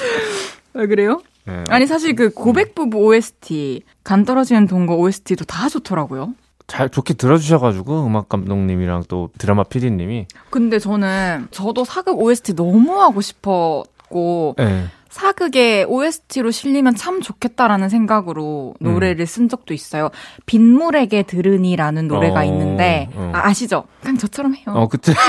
[0.73, 1.21] 왜 그래요?
[1.45, 1.63] 네.
[1.67, 6.33] 아니 사실 그 고백 부부 OST 간 떨어지는 동거 OST도 다 좋더라고요.
[6.67, 10.27] 잘 좋게 들어주셔가지고 음악 감독님이랑 또 드라마 PD님이.
[10.49, 14.85] 근데 저는 저도 사극 OST 너무 하고 싶었고 네.
[15.09, 18.93] 사극의 OST로 실리면 참 좋겠다라는 생각으로 음.
[18.93, 19.25] 노래를 음.
[19.27, 20.09] 쓴 적도 있어요.
[20.47, 23.31] 빗물에게 들으니라는 노래가 어, 있는데 어.
[23.35, 23.83] 아, 아시죠?
[24.01, 24.65] 그냥 저처럼 해요.
[24.67, 25.13] 어, 그치.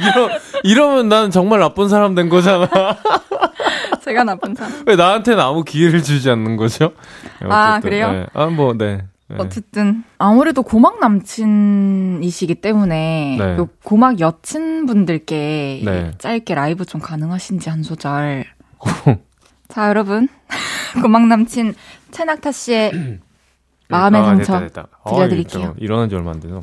[0.00, 0.30] 이러,
[0.62, 2.68] 이러면 난 정말 나쁜 사람 된 거잖아.
[4.04, 4.72] 제가 나쁜 사람.
[4.86, 6.92] 왜 나한테는 아무 기회를 주지 않는 거죠?
[7.40, 8.12] 네, 아, 그래요?
[8.12, 8.26] 네.
[8.34, 9.02] 아, 뭐, 네.
[9.30, 9.36] 네.
[9.38, 13.56] 어쨌든 아무래도 고막 남친이시기 때문에 네.
[13.58, 16.12] 요 고막 여친분들께 네.
[16.16, 18.46] 짧게 라이브 좀 가능하신지 한 소절.
[19.68, 20.28] 자 여러분
[21.02, 21.74] 고막 남친
[22.10, 23.20] 최낙타 씨의
[23.88, 24.88] 마음의 아, 상처 됐다, 됐다.
[25.10, 25.68] 들려드릴게요.
[25.68, 26.62] 어, 일어난 지 얼마 안 돼서.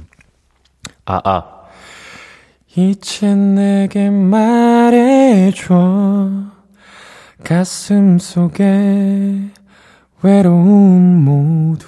[1.06, 1.55] 아 아.
[2.78, 5.66] 이제 내게 말해줘
[7.44, 9.40] 가슴 속에
[10.22, 11.88] 외로움 모두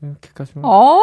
[0.00, 0.64] 이렇게까지만.
[0.64, 1.00] 오,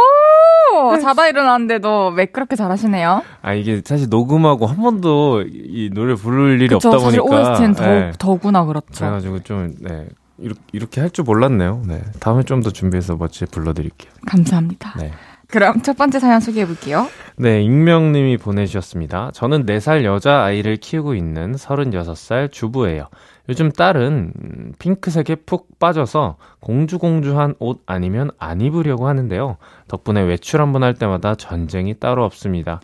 [1.01, 3.21] 자다 일어났는데도 왜 그렇게 잘하시네요?
[3.41, 7.51] 아 이게 사실 녹음하고 한 번도 이 노래 부를 일이 그쵸, 없다 사실 보니까.
[7.51, 8.11] OST는 더, 네.
[8.17, 8.87] 더구나 그렇죠.
[9.05, 10.07] 그래가지고 좀 네.
[10.37, 11.83] 이렇게, 이렇게 할 줄 몰랐네요.
[11.85, 12.01] 네.
[12.19, 14.11] 다음에 좀 더 준비해서 멋지게 불러드릴게요.
[14.25, 14.93] 감사합니다.
[14.97, 15.11] 네.
[15.51, 17.07] 그럼 첫 번째 사연 소개해 볼게요.
[17.35, 19.31] 네, 익명님이 보내주셨습니다.
[19.33, 23.07] 저는 4살 여자아이를 키우고 있는 36살 주부예요.
[23.47, 29.57] 요즘 딸은 핑크색에 푹 빠져서 공주공주한 옷 아니면 안 입으려고 하는데요.
[29.87, 32.79] 덕분에 외출 한 번 할 때마다 전쟁이 따로 없습니다.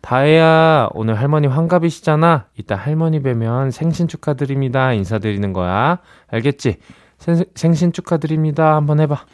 [0.00, 2.46] 다혜야, 오늘 할머니 환갑이시잖아.
[2.56, 4.94] 이따 할머니 뵈면 생신 축하드립니다.
[4.94, 5.98] 인사드리는 거야.
[6.28, 6.76] 알겠지?
[7.18, 8.76] 생, 생신 축하드립니다.
[8.76, 9.26] 한번 해봐.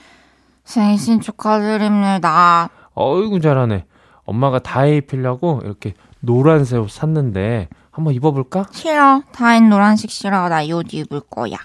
[0.67, 2.69] 생신 축하드립니다.
[2.95, 3.87] 어이구, 잘하네.
[4.25, 8.67] 엄마가 다혜 입히려고 이렇게 노란색 옷 샀는데 한번 입어볼까?
[8.73, 9.23] 싫어.
[9.33, 10.49] 다인 노란색 싫어.
[10.49, 11.57] 나 이 옷 입을 거야.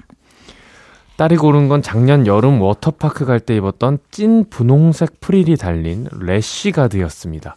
[1.18, 7.56] 딸이 고른 건 작년 여름 워터파크 갈 때 입었던 찐 분홍색 프릴이 달린 래쉬 가드였습니다.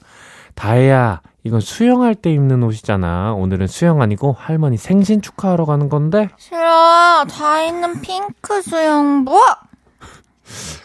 [0.54, 3.34] 다혜야, 이건 수영할 때 입는 옷이잖아.
[3.34, 6.28] 오늘은 수영 아니고 할머니 생신 축하하러 가는 건데?
[6.38, 7.24] 싫어.
[7.28, 9.34] 다 있는 핑크 수영복.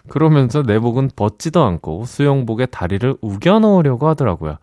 [0.09, 4.57] 그러면서 내복은 벗지도 않고 수영복에 다리를 우겨 넣으려고 하더라고요.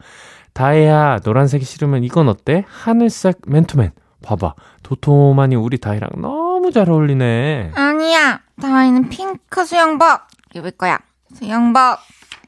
[0.52, 2.64] 다혜야, 노란색이 싫으면 이건 어때?
[2.66, 3.92] 하늘색 맨투맨.
[4.22, 4.54] 봐봐.
[4.82, 7.72] 도톰하니 우리 다혜랑 너무 잘 어울리네.
[7.74, 8.40] 아니야.
[8.60, 10.20] 다혜는 핑크 수영복
[10.54, 10.98] 입을 거야.
[11.34, 11.98] 수영복.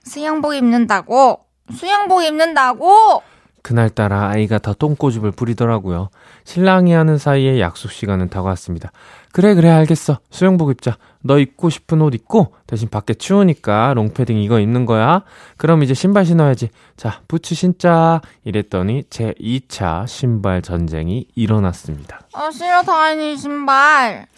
[0.05, 1.45] 수영복 입는다고.
[1.73, 3.23] 수영복 입는다고.
[3.69, 6.09] 그날따라 아이가 더 똥꼬집을 부리더라고요.
[6.45, 8.93] 신랑이 하는 사이에 약속 시간은 다가왔습니다.
[9.31, 10.21] 그래 그래 알겠어.
[10.31, 10.97] 수영복 입자.
[11.21, 15.23] 너 입고 싶은 옷 입고 대신 밖에 추우니까 롱패딩 이거 입는 거야.
[15.59, 16.71] 그럼 이제 신발 신어야지.
[16.97, 18.23] 자 부츠 신자.
[18.43, 22.21] 이랬더니 제 2차 신발 전쟁이 일어났습니다.
[22.33, 24.29] 아 싫어 다행히 신발.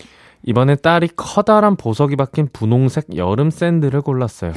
[0.43, 4.55] 이번에 딸이 커다란 보석이 박힌 분홍색 여름 샌들을 골랐어요.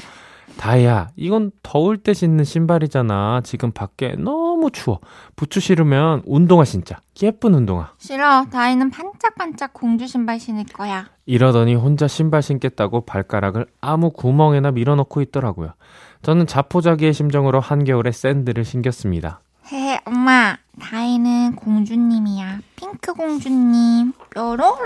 [0.57, 3.41] 다혜야, 이건 더울 때 신는 신발이잖아.
[3.43, 4.99] 지금 밖에 너무 추워.
[5.35, 7.01] 부츠 신으면 운동화 신자.
[7.21, 7.91] 예쁜 운동화.
[7.97, 8.45] 싫어.
[8.45, 11.07] 다혜는 반짝반짝 공주 신발 신을 거야.
[11.25, 15.73] 이러더니 혼자 신발 신겠다고 발가락을 아무 구멍에나 밀어넣고 있더라고요.
[16.21, 19.41] 저는 자포자기의 심정으로 한겨울에 샌들을 신겼습니다.
[19.71, 20.57] 헤, 엄마.
[20.79, 22.59] 다혜는 공주님이야.
[22.75, 24.13] 핑크 공주님.
[24.33, 24.77] 뾰로롱.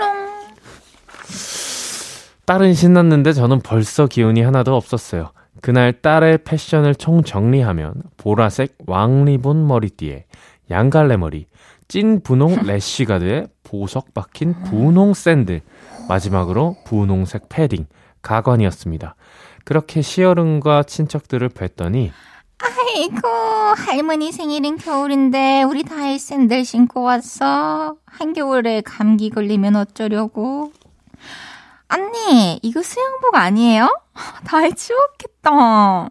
[2.46, 5.30] 딸은 신났는데 저는 벌써 기운이 하나도 없었어요.
[5.60, 10.24] 그날 딸의 패션을 총 정리하면 보라색 왕리본 머리띠에
[10.70, 11.46] 양갈래 머리,
[11.88, 15.62] 찐 분홍 래쉬가드에 보석 박힌 분홍 샌들,
[16.08, 17.86] 마지막으로 분홍색 패딩,
[18.22, 19.14] 가관이었습니다.
[19.64, 22.10] 그렇게 시어른과 친척들을 뵀더니
[22.60, 23.28] 아이고,
[23.76, 27.96] 할머니 생일은 겨울인데, 우리 다이 샌들 신고 왔어.
[28.06, 30.72] 한겨울에 감기 걸리면 어쩌려고.
[31.88, 33.88] 언니, 이거 수영복 아니에요?
[34.46, 36.08] 다이 추웠겠다.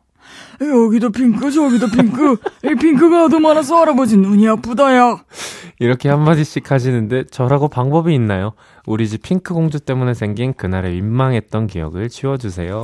[0.59, 2.35] 여기도 핑크, 저기도 핑크.
[2.63, 5.23] 이 핑크가 더 많아서 할아버지 눈이 아프다야.
[5.79, 8.53] 이렇게 한마디씩 하시는데 저라고 방법이 있나요?
[8.87, 12.83] 우리 집 핑크 공주 때문에 생긴 그날의 민망했던 기억을 지워주세요.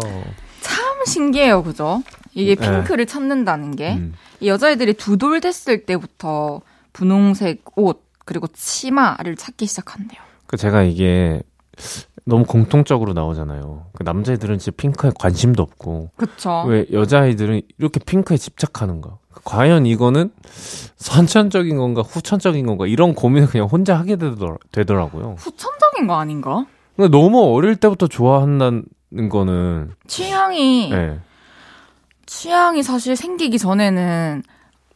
[0.62, 2.04] 참 신기해요, 그죠?
[2.36, 2.62] 이게 네.
[2.70, 3.12] 핑크를 네.
[3.12, 3.94] 찾는다는 게.
[3.96, 4.14] 음.
[4.44, 6.62] 여자애들이 두 돌 됐을 때부터
[6.94, 10.22] 분홍색 옷, 그리고 치마를 찾기 시작한대요.
[10.46, 11.42] 그 제가 이게
[12.26, 13.88] 너무 공통적으로 나오잖아요.
[13.94, 16.12] 그 남자애들은 진짜 핑크에 관심도 없고.
[16.16, 16.64] 그쵸.
[16.68, 19.18] 왜 여자아이들은 이렇게 핑크에 집착하는가?
[19.44, 20.32] 과연 이거는
[20.96, 22.88] 선천적인 건가, 후천적인 건가?
[22.88, 26.66] 이런 고민을 그냥 혼자 하게 되더라, 고요 후천적인 거 아닌가?
[26.96, 28.84] 근데 너무 어릴 때부터 좋아한다는
[29.30, 29.92] 거는.
[30.08, 30.90] 취향이.
[30.92, 31.20] 네.
[32.26, 34.44] 취향이 사실 생기기 전에는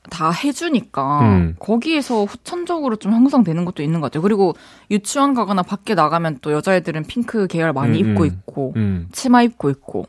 [0.10, 1.56] 다 해주니까 음.
[1.60, 4.22] 거기에서 후천적으로 좀 형성되는 것도 있는 것 같아요.
[4.22, 4.56] 그리고
[4.92, 8.28] 유치원 가거나 밖에 나가면 또 여자애들은 핑크 계열 많이 음, 입고 음.
[8.28, 9.08] 있고 음.
[9.12, 10.06] 치마 입고 있고.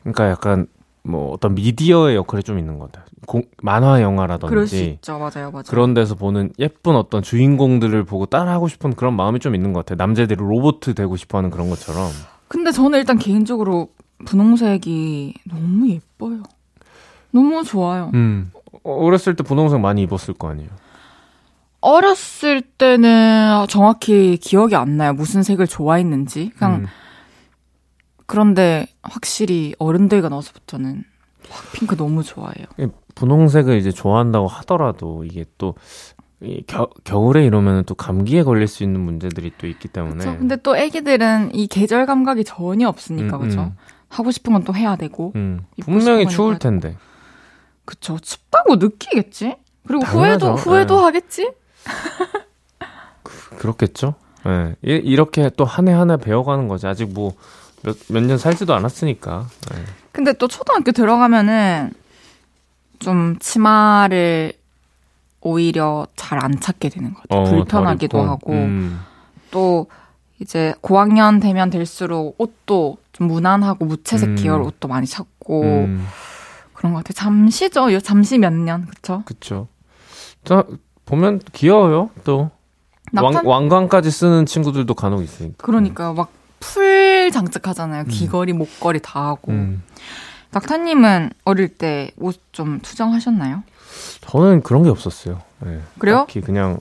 [0.00, 0.66] 그러니까 약간
[1.02, 3.04] 뭐 어떤 미디어의 역할이 좀 있는 것 같아요.
[3.26, 5.18] 공, 만화 영화라든지 그럴 수 있죠.
[5.18, 5.64] 맞아요, 맞아요.
[5.68, 9.96] 그런 데서 보는 예쁜 어떤 주인공들을 보고 따라하고 싶은 그런 마음이 좀 있는 것 같아요.
[9.96, 12.10] 남자들이 로봇 되고 싶어하는 그런 것처럼.
[12.48, 13.88] 근데 저는 일단 개인적으로
[14.26, 16.42] 분홍색이 너무 예뻐요.
[17.30, 18.10] 너무 좋아요.
[18.14, 18.50] 음.
[18.82, 20.70] 어렸을 때 분홍색 많이 입었을 거 아니에요?
[21.80, 25.12] 어렸을 때는 정확히 기억이 안 나요.
[25.12, 26.50] 무슨 색을 좋아했는지.
[26.56, 26.86] 그냥 음.
[28.26, 31.04] 그런데 확실히 어른들과 나서부터는
[31.74, 32.66] 핑크 너무 좋아해요.
[33.14, 35.74] 분홍색을 이제 좋아한다고 하더라도 이게 또
[36.66, 40.16] 겨, 겨울에 이러면 또 감기에 걸릴 수 있는 문제들이 또 있기 때문에.
[40.24, 40.36] 그쵸?
[40.38, 43.60] 근데 또 애기들은 이 계절 감각이 전혀 없으니까 음, 그죠?
[43.60, 43.76] 음.
[44.08, 45.32] 하고 싶은 건 또 해야 되고.
[45.36, 45.64] 음.
[45.82, 46.96] 분명히 추울 텐데.
[47.84, 48.18] 그쵸.
[48.18, 49.56] 춥다고 느끼겠지?
[49.86, 50.46] 그리고 당연하죠.
[50.52, 51.02] 후회도, 후회도 네.
[51.02, 51.50] 하겠지?
[53.22, 54.14] 그, 그렇겠죠?
[54.46, 54.50] 예.
[54.50, 54.74] 네.
[54.82, 56.86] 이렇게 또 한 해 한 해 배워가는 거지.
[56.86, 57.32] 아직 뭐,
[57.82, 59.46] 몇, 몇 년 살지도 않았으니까.
[59.72, 59.82] 네.
[60.12, 61.92] 근데 또 초등학교 들어가면은
[62.98, 64.52] 좀 치마를
[65.40, 67.26] 오히려 잘 안 찾게 되는 거죠.
[67.30, 68.52] 어, 불편하기도 하고.
[68.52, 69.00] 음.
[69.50, 69.86] 또
[70.40, 74.36] 이제 고학년 되면 될수록 옷도 좀 무난하고 무채색 음.
[74.36, 75.62] 계열 옷도 많이 찾고.
[75.62, 76.06] 음.
[76.84, 77.14] 그런 것 같아요.
[77.14, 77.98] 잠시죠.
[78.00, 78.84] 잠시 몇 년.
[78.84, 79.22] 그쵸?
[79.24, 79.68] 그쵸.
[80.44, 80.64] 자,
[81.06, 82.10] 보면 귀여워요.
[82.24, 82.50] 또.
[83.10, 83.46] 낙탄...
[83.46, 85.64] 왕, 왕관까지 쓰는 친구들도 간혹 있으니까.
[85.64, 88.02] 그러니까 막풀 장착하잖아요.
[88.02, 88.08] 음.
[88.08, 89.52] 귀걸이, 목걸이 다 하고.
[89.52, 89.82] 음.
[90.50, 93.62] 낙타님은 어릴 때 옷 좀 투정하셨나요?
[94.20, 95.40] 저는 그런 게 없었어요.
[95.60, 95.80] 네.
[95.98, 96.18] 그래요?
[96.18, 96.78] 딱히 그냥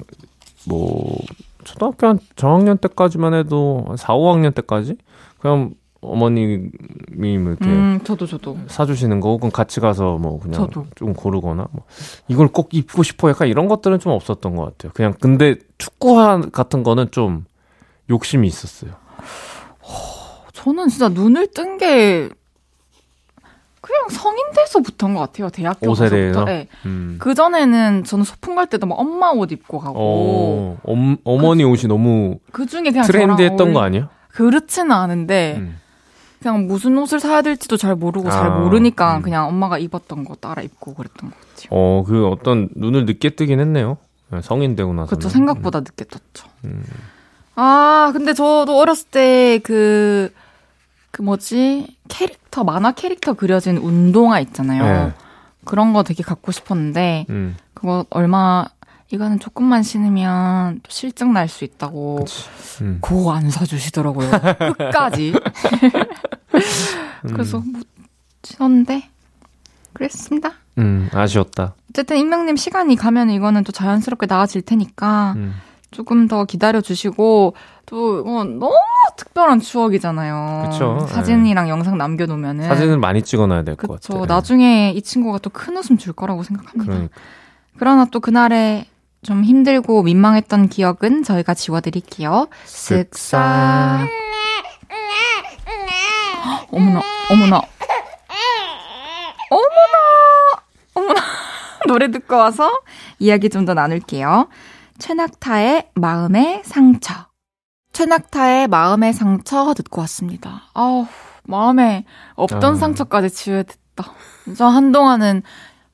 [0.68, 1.18] 뭐
[1.64, 4.98] 초등학교 한 저학년 때까지만 해도 한 4, 5학년 때까지
[5.40, 5.72] 그냥
[6.04, 6.70] 어머님이
[7.18, 10.86] 이렇게 음, 저도 저도 사주시는 거 혹은 같이 가서 뭐 그냥 저도.
[10.96, 11.84] 좀 고르거나 뭐
[12.28, 14.92] 이걸 꼭 입고 싶어 약간 이런 것들은 좀 없었던 것 같아요.
[14.94, 17.46] 그냥 근데 축구화 같은 거는 좀
[18.10, 18.92] 욕심이 있었어요.
[20.54, 22.30] 저는 진짜 눈을 뜬 게
[23.82, 25.50] 그냥 성인 돼서부터인 것 같아요.
[25.50, 26.08] 대학교 옷에
[26.46, 26.68] 네.
[26.86, 27.18] 음.
[27.20, 30.00] 그 전에는 저는 소풍 갈 때도 막 엄마 옷 입고 가고.
[30.00, 34.08] 어, 엄, 어머니 그, 옷이 너무 그 중에 그냥 트렌드했던 거 아니에요?
[34.30, 35.80] 그렇지는 않은데 음.
[36.44, 39.22] 그냥 무슨 옷을 사야 될지도 잘 모르고 아, 잘 모르니까 음.
[39.22, 41.68] 그냥 엄마가 입었던 거 따라 입고 그랬던 것 같아요.
[41.70, 43.98] 어, 그 어떤 눈을 늦게 뜨긴 했네요.
[44.30, 45.08] 네, 성인 되고 나서.
[45.08, 45.30] 그렇죠.
[45.30, 45.84] 생각보다 음.
[45.86, 46.50] 늦게 떴죠.
[46.66, 46.84] 음.
[47.56, 50.34] 아, 근데 저도 어렸을 때 그,
[51.12, 51.96] 그 뭐지?
[52.10, 54.84] 캐릭터, 만화 캐릭터 그려진 운동화 있잖아요.
[54.84, 55.14] 네.
[55.64, 57.56] 그런 거 되게 갖고 싶었는데, 음.
[57.74, 58.66] 그거 얼마,
[59.14, 62.26] 이거는 조금만 신으면 실증 날 수 있다고
[62.82, 62.98] 음.
[63.02, 64.30] 그거 안 사주시더라고요.
[64.78, 65.34] 끝까지.
[67.28, 67.82] 그래서 뭐
[68.44, 69.10] 신었는데
[69.94, 70.54] 그랬습니다.
[70.80, 71.76] 음 아쉬웠다.
[71.92, 75.54] 어쨌든 익명님 시간이 가면 이거는 또 자연스럽게 나아질 테니까 음.
[75.92, 77.54] 조금 더 기다려 주시고
[77.86, 78.74] 또 어, 너무
[79.16, 80.70] 특별한 추억이잖아요.
[80.72, 81.06] 그쵸.
[81.08, 81.70] 사진이랑 네.
[81.70, 84.26] 영상 남겨놓으면은 사진을 많이 찍어놔야 될 것 같아요.
[84.26, 86.86] 나중에 이 친구가 또 큰 웃음 줄 거라고 생각합니다.
[86.92, 87.16] 그러니까.
[87.78, 88.88] 그러나 또 그날에
[89.24, 92.48] 좀 힘들고 민망했던 기억은 저희가 지워드릴게요.
[92.66, 94.08] 쓱싹.
[96.72, 97.62] 어머나, 어머나.
[99.50, 100.64] 어머나!
[100.96, 101.22] 어머나.
[101.88, 102.72] 노래 듣고 와서
[103.20, 104.50] 이야기 좀 더 나눌게요.
[105.00, 107.14] 최낙타의 마음의 상처.
[107.94, 110.64] 최낙타의 마음의 상처 듣고 왔습니다.
[110.74, 111.06] 아우,
[111.44, 112.06] 마음에
[112.36, 112.78] 없던 아.
[112.78, 113.76] 상처까지 치유했다.
[114.46, 115.44] 진짜 한동안은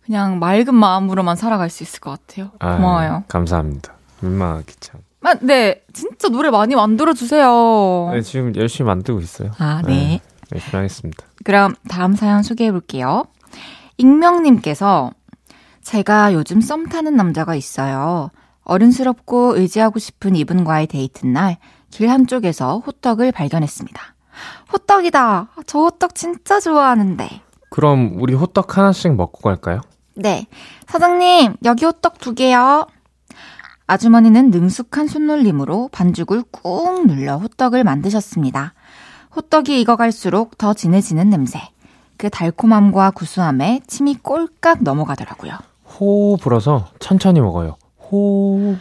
[0.09, 2.49] 그냥 맑은 마음으로만 살아갈 수 있을 것 같아요.
[2.57, 3.25] 아, 고마워요.
[3.27, 3.93] 감사합니다.
[4.21, 5.01] 민망하기 참.
[5.21, 5.83] 아, 네.
[5.93, 8.09] 진짜 노래 많이 만들어 주세요.
[8.11, 9.51] 네, 지금 열심히 만들고 있어요.
[9.59, 9.93] 아, 네.
[9.93, 11.23] 네 열심히 하겠습니다.
[11.43, 13.25] 그럼 다음 사연 소개해 볼게요.
[13.97, 15.11] 익명님께서
[15.83, 18.31] 제가 요즘 썸 타는 남자가 있어요.
[18.63, 21.57] 어른스럽고 의지하고 싶은 이분과의 데이트 날
[21.91, 24.01] 길 한쪽에서 호떡을 발견했습니다.
[24.71, 25.49] 호떡이다.
[25.65, 27.41] 저 호떡 진짜 좋아하는데.
[27.69, 29.81] 그럼 우리 호떡 하나씩 먹고 갈까요?
[30.19, 30.47] 네.
[30.87, 32.85] 사장님, 여기 호떡 두 개요.
[33.87, 38.73] 아주머니는 능숙한 손놀림으로 반죽을 꾹 눌러 호떡을 만드셨습니다.
[39.35, 41.59] 호떡이 익어갈수록 더 진해지는 냄새.
[42.17, 45.53] 그 달콤함과 구수함에 침이 꼴깍 넘어가더라고요.
[45.85, 47.77] 호 불어서 천천히 먹어요.
[48.11, 48.75] 호.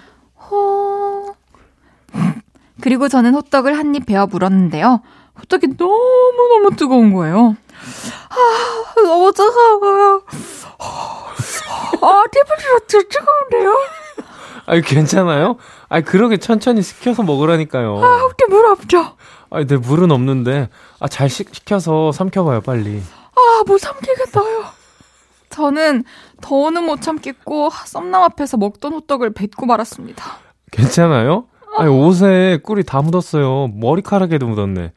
[0.51, 1.35] 호.
[2.81, 5.01] 그리고 저는 호떡을 한 입 베어 물었는데요.
[5.41, 7.57] 호떡이 너무너무 뜨거운 거예요.
[8.31, 10.23] 아, 너무 뜨거워요.
[12.01, 13.79] 아, 테이블이 더 뜨거운데요?
[14.67, 15.57] 아니, 괜찮아요?
[15.89, 18.05] 아니, 그러게 천천히 식혀서 먹으라니까요.
[18.05, 19.17] 아, 혹시 물 없죠?
[19.51, 20.69] 아니, 내 물은 없는데.
[21.01, 23.03] 아, 잘 식, 식혀서 삼켜봐요, 빨리.
[23.35, 24.65] 아, 못 삼키겠어요.
[25.51, 26.05] 저는
[26.43, 30.25] 더우는 못 참겠고, 썸남 앞에서 먹던 호떡을 뱉고 말았습니다.
[30.71, 31.47] 괜찮아요?
[31.79, 33.69] 아니, 옷에 꿀이 다 묻었어요.
[33.75, 34.93] 머리카락에도 묻었네.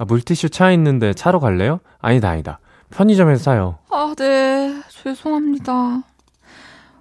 [0.00, 1.78] 아, 물티슈 차 있는데 차로 갈래요?
[2.00, 2.58] 아니다, 아니다.
[2.88, 3.76] 편의점에서 사요.
[3.90, 4.80] 아, 네.
[4.88, 6.04] 죄송합니다.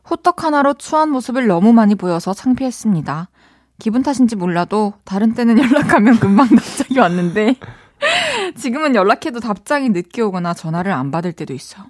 [0.09, 3.29] 호떡 하나로 추한 모습을 너무 많이 보여서 창피했습니다.
[3.79, 7.55] 기분 탓인지 몰라도 다른 때는 연락하면 금방 답장이 왔는데
[8.59, 11.85] 지금은 연락해도 답장이 늦게 오거나 전화를 안 받을 때도 있어요.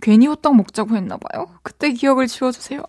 [0.00, 1.46] 괜히 호떡 먹자고 했나 봐요.
[1.62, 2.82] 그때 기억을 지워주세요.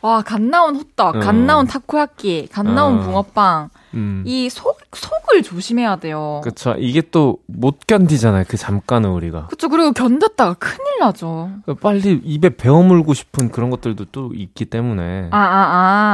[0.00, 1.44] 와, 갓 나온 호떡, 갓 음.
[1.44, 3.02] 나온 타코야끼, 갓 나온 어.
[3.02, 3.68] 붕어빵.
[3.94, 4.22] 음.
[4.26, 6.40] 이 속, 속을 조심해야 돼요.
[6.44, 6.74] 그쵸.
[6.78, 8.44] 이게 또 못 견디잖아요.
[8.48, 9.46] 그 잠깐은 우리가.
[9.46, 9.68] 그쵸.
[9.68, 11.50] 그리고 견뎠다가 큰일 나죠.
[11.80, 15.28] 빨리 입에 베어물고 싶은 그런 것들도 또 있기 때문에.
[15.30, 15.42] 아, 아,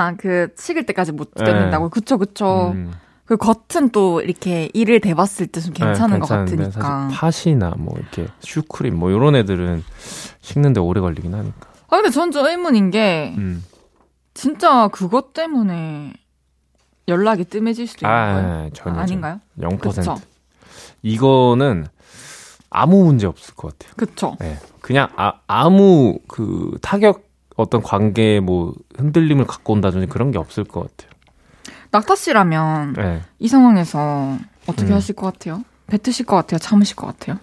[0.08, 0.14] 아.
[0.18, 1.44] 그, 식을 때까지 못 네.
[1.44, 1.86] 견딘다고.
[1.86, 1.90] 네.
[1.90, 2.72] 그쵸, 그쵸.
[2.74, 2.92] 음.
[3.24, 7.08] 그 겉은 또 이렇게 이를 대봤을 때 좀 괜찮은 네, 것 같으니까.
[7.12, 9.84] 팥이나 뭐 이렇게 슈크림 뭐 이런 애들은
[10.40, 11.68] 식는데 오래 걸리긴 하니까.
[11.88, 13.64] 아, 근데 전 좀 의문인 게, 음.
[14.34, 16.12] 진짜 그것 때문에
[17.10, 18.70] 연락이 뜸해질 수도 있는 아, 거예요?
[18.72, 19.00] 전혀.
[19.00, 19.80] 아, 닌가요 0%.
[19.80, 20.16] 그쵸?
[21.02, 21.86] 이거는
[22.70, 23.94] 아무 문제 없을 것 같아요.
[23.96, 24.36] 그쵸.
[24.40, 24.58] 네.
[24.80, 30.82] 그냥 아, 아무 그 타격 어떤 관계에 뭐 흔들림을 갖고 온다든지 그런 게 없을 것
[30.82, 31.10] 같아요.
[31.90, 33.20] 낙타 씨라면 네.
[33.38, 34.94] 이 상황에서 어떻게 음.
[34.94, 35.64] 하실 것 같아요?
[35.88, 36.58] 뱉으실 것 같아요?
[36.58, 37.38] 참으실 것 같아요?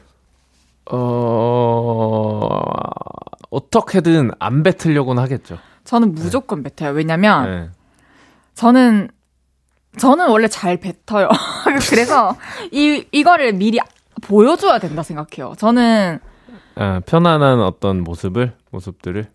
[0.89, 2.49] 어,
[3.49, 5.57] 어떻게든 안 뱉으려고는 하겠죠.
[5.83, 6.69] 저는 무조건 네.
[6.69, 6.93] 뱉어요.
[6.95, 7.69] 왜냐면, 네.
[8.55, 9.09] 저는
[9.99, 11.29] 저는 원래 잘 뱉어요.
[11.89, 12.35] 그래서
[12.71, 13.79] 이 이거를 미리
[14.21, 15.55] 보여줘야 된다 생각해요.
[15.57, 16.19] 저는
[16.75, 19.29] 아, 편안한 어떤 모습을 모습들을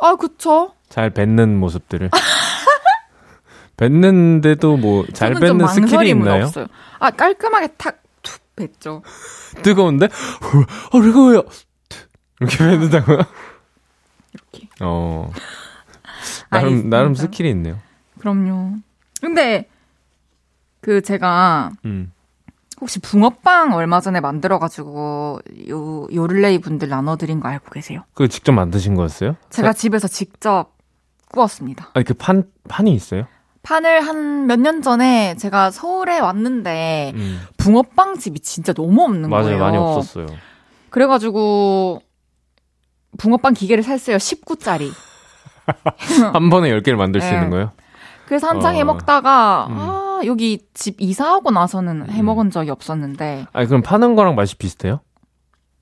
[0.00, 0.72] 아 그쵸.
[0.88, 2.10] 잘 뱉는 모습들을
[3.76, 6.44] 뱉는데도 뭐 잘 뱉는 스킬이 있나요?
[6.44, 6.66] 없어요.
[7.00, 9.02] 아 깔끔하게 탁툭 뱉죠.
[9.62, 10.06] 뜨거운데
[10.92, 11.42] 어 뜨거워요.
[12.40, 13.18] 이렇게 뱉는다고요?
[14.32, 14.68] 이렇게.
[14.80, 15.30] 어
[16.50, 17.78] 나름 나름 스킬이 있네요.
[18.20, 18.74] 그럼요.
[19.20, 19.68] 근데
[20.84, 22.12] 그 제가 음.
[22.78, 28.02] 혹시 붕어빵 얼마 전에 만들어가지고 요 요를레이 분들 나눠드린 거 알고 계세요?
[28.12, 29.36] 그 직접 만드신 거였어요?
[29.48, 29.78] 제가 사...
[29.78, 30.72] 집에서 직접
[31.32, 31.88] 구웠습니다.
[31.94, 33.26] 아니 그판 판이 있어요?
[33.62, 37.40] 판을 한 몇 년 전에 제가 서울에 왔는데 음.
[37.56, 39.58] 붕어빵 집이 진짜 너무 없는 맞아요, 거예요.
[39.58, 40.26] 많이 없었어요.
[40.90, 42.02] 그래가지고
[43.16, 44.18] 붕어빵 기계를 샀어요.
[44.18, 44.90] 19짜리.
[46.34, 47.36] 한 번에 10개를 만들 수 네.
[47.36, 47.70] 있는 거예요?
[48.26, 48.76] 그래서 한창 어.
[48.78, 49.76] 해먹다가 음.
[49.78, 53.46] 아 여기 집 이사하고 나서는 해 먹은 적이 없었는데.
[53.52, 55.00] 아니 그럼 파는 거랑 맛이 비슷해요?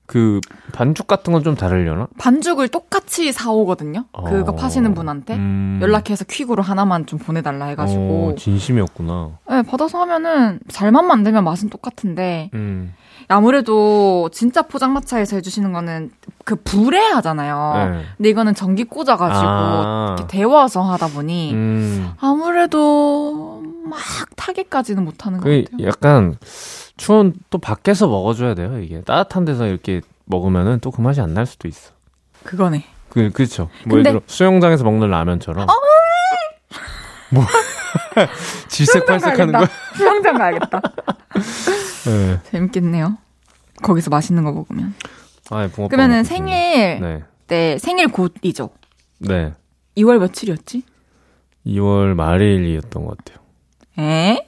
[0.05, 0.41] 그
[0.73, 2.07] 반죽 같은 건 좀 다르려나?
[2.19, 4.05] 반죽을 똑같이 사오거든요.
[4.11, 4.23] 어.
[4.29, 5.79] 그거 파시는 분한테 음.
[5.81, 8.29] 연락해서 퀵으로 하나만 좀 보내달라 해가지고.
[8.33, 9.31] 어, 진심이었구나.
[9.49, 12.49] 네, 받아서 하면은 잘만 만들면 맛은 똑같은데.
[12.53, 12.93] 음.
[13.27, 16.11] 아무래도 진짜 포장마차에서 해주시는 거는
[16.45, 17.73] 그 불에 하잖아요.
[17.91, 18.03] 네.
[18.17, 20.15] 근데 이거는 전기 꽂아가지고 아.
[20.17, 22.11] 이렇게 데워서 하다 보니 음.
[22.19, 23.99] 아무래도 막
[24.35, 25.87] 타기까지는 못하는 것그 같아요.
[25.87, 26.37] 약간
[26.97, 28.79] 추운 또 밖에서 먹어줘야 돼요.
[28.79, 31.91] 이게 따뜻한 데서 이렇게 먹으면은 또 그 맛이 안 날 수도 있어.
[32.43, 32.85] 그거네.
[33.09, 33.69] 그 그렇죠.
[33.85, 35.63] 뭐 예를 들어 수영장에서 먹는 라면처럼.
[35.69, 35.73] 어!
[37.33, 37.43] 뭐
[38.69, 39.67] 질색팔색하는 거.
[39.97, 40.81] 수영장 가야겠다.
[42.05, 42.39] 네.
[42.51, 43.17] 재밌겠네요.
[43.81, 44.93] 거기서 맛있는 거 먹으면.
[45.49, 47.23] 아, 그러면은 생일 네.
[47.47, 48.69] 때 생일 곧이죠.
[49.19, 49.53] 네.
[49.97, 50.83] 2월 며칠이었지?
[51.65, 53.43] 2월 말일이었던 것 같아요.
[53.99, 54.47] 에?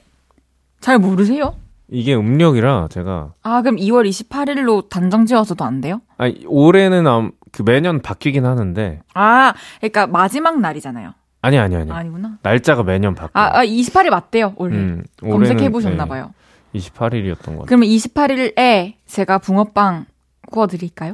[0.79, 1.55] 잘 모르세요?
[1.87, 6.01] 이게 음력이라 제가 아 그럼 2월 28일로 단정 지어서도 안 돼요?
[6.17, 11.13] 아 올해는 아, 그 매년 바뀌긴 하는데 아 그러니까 마지막 날이잖아요.
[11.45, 12.37] 아니 아니 아니 아니구나.
[12.41, 13.29] 날짜가 매년 바뀌어.
[13.33, 14.75] 아, 아 28일 맞대요 올해.
[14.75, 16.33] 음, 검색해 보셨나 봐요.
[16.71, 17.65] 네, 28일이었던 것 같아요.
[17.67, 20.05] 그러면 28일에 제가 붕어빵
[20.49, 21.13] 구워 드릴까요?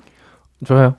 [0.66, 0.96] 좋아요.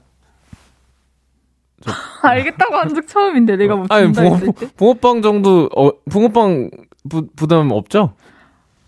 [1.81, 1.93] 저...
[2.29, 4.39] 알겠다고 한 적 처음인데 내가 뭐 아니 붕어,
[4.77, 6.71] 붕어빵 정도 어 붕어빵
[7.09, 8.13] 부, 부담 없죠?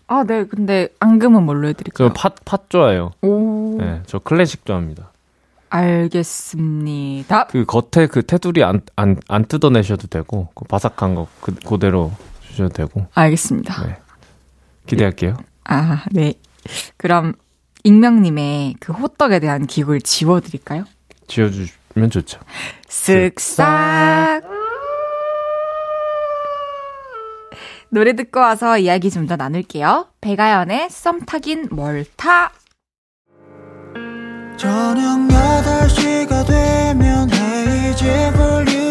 [0.07, 0.45] 아, 네.
[0.45, 2.09] 근데 앙금은 뭘로 해드릴까요?
[2.09, 3.09] 저 팥, 팥 좋아해요.
[3.23, 3.77] 오.
[3.79, 5.11] 네, 저 클래식 좋아합니다.
[5.77, 7.47] 알겠습니다.
[7.47, 12.11] 그 겉에 그 테두리 안, 안, 안 뜯어내셔도 되고, 그 바삭한 거 그, 그대로
[12.41, 13.07] 주셔도 되고.
[13.13, 13.85] 알겠습니다.
[13.85, 13.97] 네.
[14.87, 15.37] 기대할게요.
[15.65, 16.33] 아, 네.
[16.97, 17.33] 그럼
[17.83, 20.85] 익명님의 그 호떡에 대한 기억을 지워드릴까요?
[21.27, 22.39] 지워주면 좋죠.
[22.87, 24.43] 쓱싹.
[27.89, 30.07] 노래 듣고 와서 이야기 좀 더 나눌게요.
[30.21, 32.51] 배가연의 썸 타긴 뭘 타.
[34.57, 38.84] 저녁 8시가 되면 헤이즈 볼륨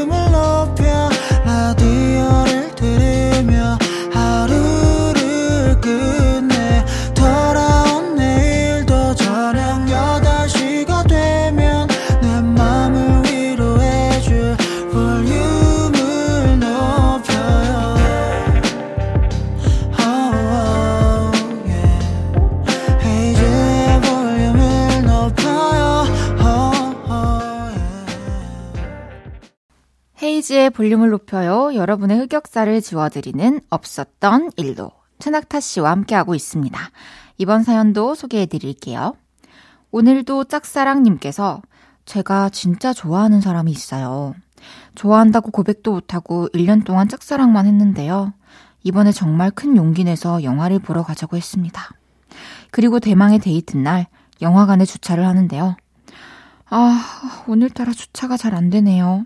[30.44, 31.74] 헤이즈의 볼륨을 높여요.
[31.74, 36.78] 여러분의 흑역사를 지워드리는 없었던 일도 최낙타 씨와 함께하고 있습니다.
[37.38, 39.14] 이번 사연도 소개해 드릴게요.
[39.90, 41.62] 오늘도 짝사랑님께서
[42.04, 44.34] 제가 진짜 좋아하는 사람이 있어요.
[44.94, 48.34] 좋아한다고 고백도 못하고 1년 동안 짝사랑만 했는데요.
[48.82, 51.90] 이번에 정말 큰 용기 내서 영화를 보러 가자고 했습니다.
[52.70, 54.06] 그리고 대망의 데이트 날
[54.42, 55.76] 영화관에 주차를 하는데요.
[56.68, 59.24] 아, 오늘따라 주차가 잘 안 되네요.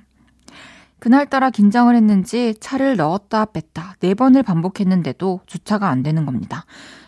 [1.00, 6.64] 그날따라 긴장을 했는지 차를 넣었다 뺐다 네 번을 반복했는데도 주차가 안 되는 겁니다.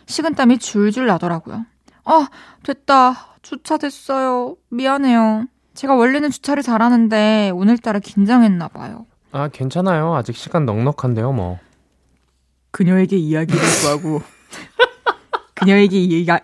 [0.07, 1.65] 식은땀이 줄줄 나더라고요.
[2.05, 2.29] 아,
[2.63, 3.37] 됐다.
[3.43, 4.57] 주차 됐어요.
[4.71, 5.47] 미안해요.
[5.75, 9.07] 제가 원래는 주차를 잘하는데 오늘따라 긴장했나 봐요.
[9.33, 10.15] 아, 괜찮아요.
[10.15, 11.59] 아직 시간 넉넉한데요, 뭐.
[12.73, 14.23] 그녀에게 이야기를 구하고
[15.55, 16.41] 그녀에게 이해가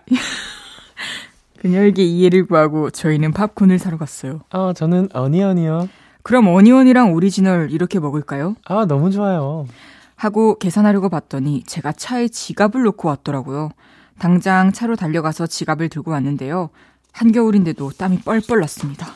[1.59, 4.41] 그녀에게 이해를 구하고 저희는 팝콘을 사러 갔어요.
[4.49, 5.89] 아, 저는 onion이요.
[6.27, 8.55] 그럼 onion이랑 오리지널 이렇게 먹을까요?
[8.65, 9.65] 아, 너무 좋아요.
[10.17, 13.69] 하고 계산하려고 봤더니 제가 차에 지갑을 놓고 왔더라고요.
[14.19, 16.69] 당장 차로 달려가서 지갑을 들고 왔는데요.
[17.13, 19.07] 한겨울인데도 땀이 뻘뻘 났습니다.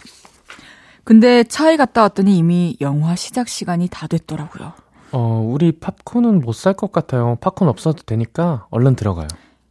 [1.03, 4.72] 근데 차에 갔다 왔더니 이미 영화 시작 시간이 다 됐더라고요.
[5.12, 7.36] 어, 우리 팝콘은 못 살 것 같아요.
[7.41, 9.28] 팝콘 없어도 되니까 얼른 들어가요.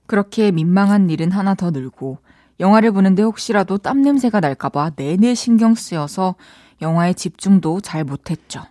[0.07, 2.19] 그렇게 민망한 일은 하나 더 늘고
[2.59, 6.35] 영화를 보는데 혹시라도 땀 냄새가 날까봐 내내 신경 쓰여서
[6.81, 8.63] 영화에 집중도 잘 못했죠.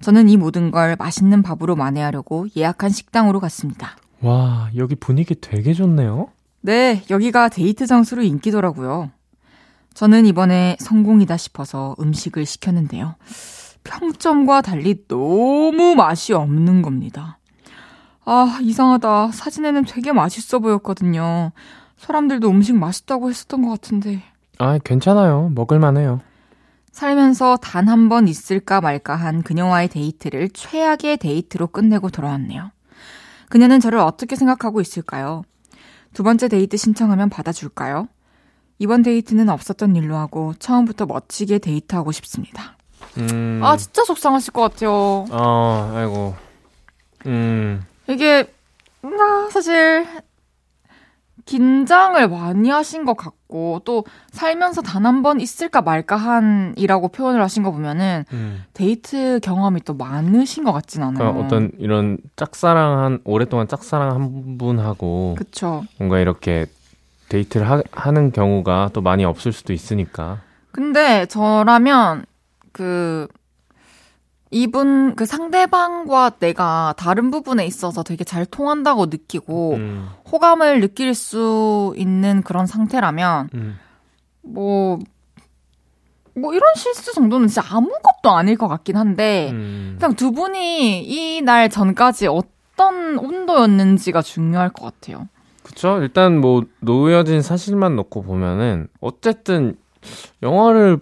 [0.00, 3.96] 저는 이 모든 걸 맛있는 밥으로 만회하려고 예약한 식당으로 갔습니다.
[4.20, 6.28] 와, 여기 분위기 되게 좋네요.
[6.60, 9.10] 네, 여기가 데이트 장소로 인기더라고요.
[9.94, 13.14] 저는 이번에 성공이다 싶어서 음식을 시켰는데요.
[13.84, 17.38] 평점과 달리 너무 맛이 없는 겁니다.
[18.24, 19.32] 아, 이상하다.
[19.32, 21.52] 사진에는 되게 맛있어 보였거든요.
[21.98, 24.22] 사람들도 음식 맛있다고 했었던 것 같은데.
[24.58, 25.50] 아, 괜찮아요.
[25.54, 26.20] 먹을만해요.
[26.94, 32.70] 살면서 단 한 번 있을까 말까 한 그녀와의 데이트를 최악의 데이트로 끝내고 돌아왔네요.
[33.48, 35.42] 그녀는 저를 어떻게 생각하고 있을까요?
[36.12, 38.06] 두 번째 데이트 신청하면 받아줄까요?
[38.78, 42.76] 이번 데이트는 없었던 일로 하고 처음부터 멋지게 데이트하고 싶습니다.
[43.18, 43.60] 음...
[43.62, 45.26] 아 진짜 속상하실 것 같아요.
[45.30, 46.36] 아 아이고.
[47.26, 47.84] 음.
[48.06, 48.52] 이게
[49.02, 50.06] 나 사실
[51.44, 57.62] 긴장을 많이 하신 것 같고 또 살면서 단 한 번 있을까 말까 한이라고 표현을 하신
[57.62, 58.64] 거 보면은 음.
[58.72, 61.18] 데이트 경험이 또 많으신 것 같진 않아요.
[61.18, 65.84] 그러니까 어떤 이런 짝사랑 한 오랫동안 짝사랑 한 분하고 그쵸.
[65.98, 66.66] 뭔가 이렇게
[67.28, 70.38] 데이트를 하, 하는 경우가 또 많이 없을 수도 있으니까.
[70.72, 72.24] 근데 저라면
[72.72, 73.28] 그
[74.54, 80.08] 이분 그 상대방과 내가 다른 부분에 있어서 되게 잘 통한다고 느끼고 음.
[80.30, 83.76] 호감을 느낄 수 있는 그런 상태라면 음.
[84.42, 84.98] 뭐뭐
[86.36, 89.96] 뭐 이런 실수 정도는 진짜 아무것도 아닐 것 같긴 한데 음.
[89.98, 95.28] 그냥 두 분이 이 날 전까지 어떤 온도였는지가 중요할 것 같아요.
[95.64, 96.00] 그렇죠.
[96.00, 99.74] 일단 뭐 놓여진 사실만 놓고 보면은 어쨌든
[100.42, 100.98] 영화를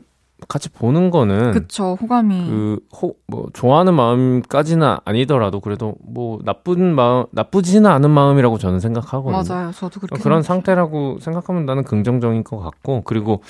[0.48, 2.46] 같이 보는 거는 그쵸 호감이
[2.90, 9.42] 그뭐 좋아하는 마음까지는 아니더라도 그래도 뭐 나쁜 마음 나쁘지는 않은 마음이라고 저는 생각하거든요.
[9.42, 13.42] 맞아요, 저도 그렇게 그런 상태라고 생각하면 나는 긍정적인 것 같고 그리고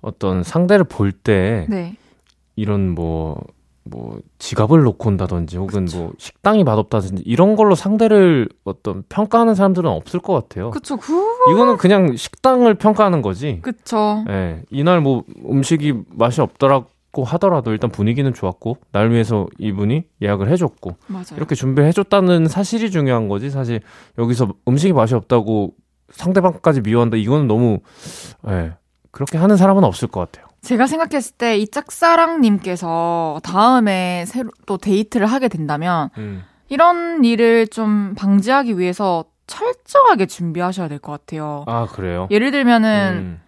[0.00, 1.96] 어떤 상대를 볼때 네.
[2.56, 3.40] 이런 뭐
[3.84, 5.98] 뭐 지갑을 놓고 온다든지 혹은 그쵸.
[5.98, 10.70] 뭐 식당이 맛없다든지 이런 걸로 상대를 어떤 평가하는 사람들은 없을 것 같아요.
[10.70, 10.96] 그쵸.
[10.96, 11.12] 그
[11.52, 13.60] 이거는 그냥 식당을 평가하는 거지.
[13.62, 14.24] 그쵸.
[14.28, 14.32] 예.
[14.32, 14.62] 네.
[14.70, 20.96] 이날 뭐 음식이 맛이 없더라 했고 하더라도 일단 분위기는 좋았고 날 위해서 이분이 예약을 해줬고
[21.08, 21.24] 맞아요.
[21.36, 23.80] 이렇게 준비를 해줬다는 사실이 중요한 거지 사실
[24.18, 25.74] 여기서 음식이 맛이 없다고
[26.10, 27.80] 상대방까지 미워한다 이거는 너무
[28.48, 28.72] 예
[29.10, 30.46] 그렇게 하는 사람은 없을 것 같아요.
[30.62, 36.42] 제가 생각했을 때 이 짝사랑님께서 다음에 새로 또 데이트를 하게 된다면 음.
[36.68, 41.64] 이런 일을 좀 방지하기 위해서 철저하게 준비하셔야 될 것 같아요.
[41.66, 42.28] 아 그래요?
[42.30, 43.40] 예를 들면은 음.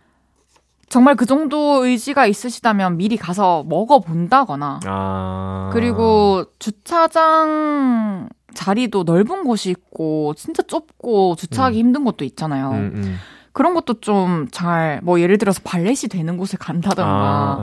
[0.88, 5.70] 정말 그 정도 의지가 있으시다면 미리 가서 먹어본다거나 아...
[5.72, 11.78] 그리고 주차장 자리도 넓은 곳이 있고 진짜 좁고 주차하기 음.
[11.78, 12.70] 힘든 곳도 있잖아요.
[12.72, 13.16] 음, 음.
[13.53, 17.59] 그런 것도 좀 잘 뭐 예를 들어서 발렛이 되는 곳에 간다던가 아,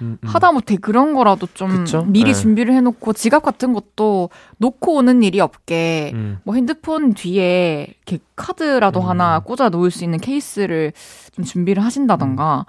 [0.00, 0.28] 음, 음.
[0.28, 2.04] 하다못해 그런 거라도 좀 그쵸?
[2.06, 2.34] 미리 네.
[2.34, 6.38] 준비를 해놓고 지갑 같은 것도 놓고 오는 일이 없게 음.
[6.44, 9.08] 뭐 핸드폰 뒤에 이렇게 카드라도 음.
[9.08, 10.92] 하나 꽂아 놓을 수 있는 케이스를
[11.32, 12.64] 좀 준비를 하신다던가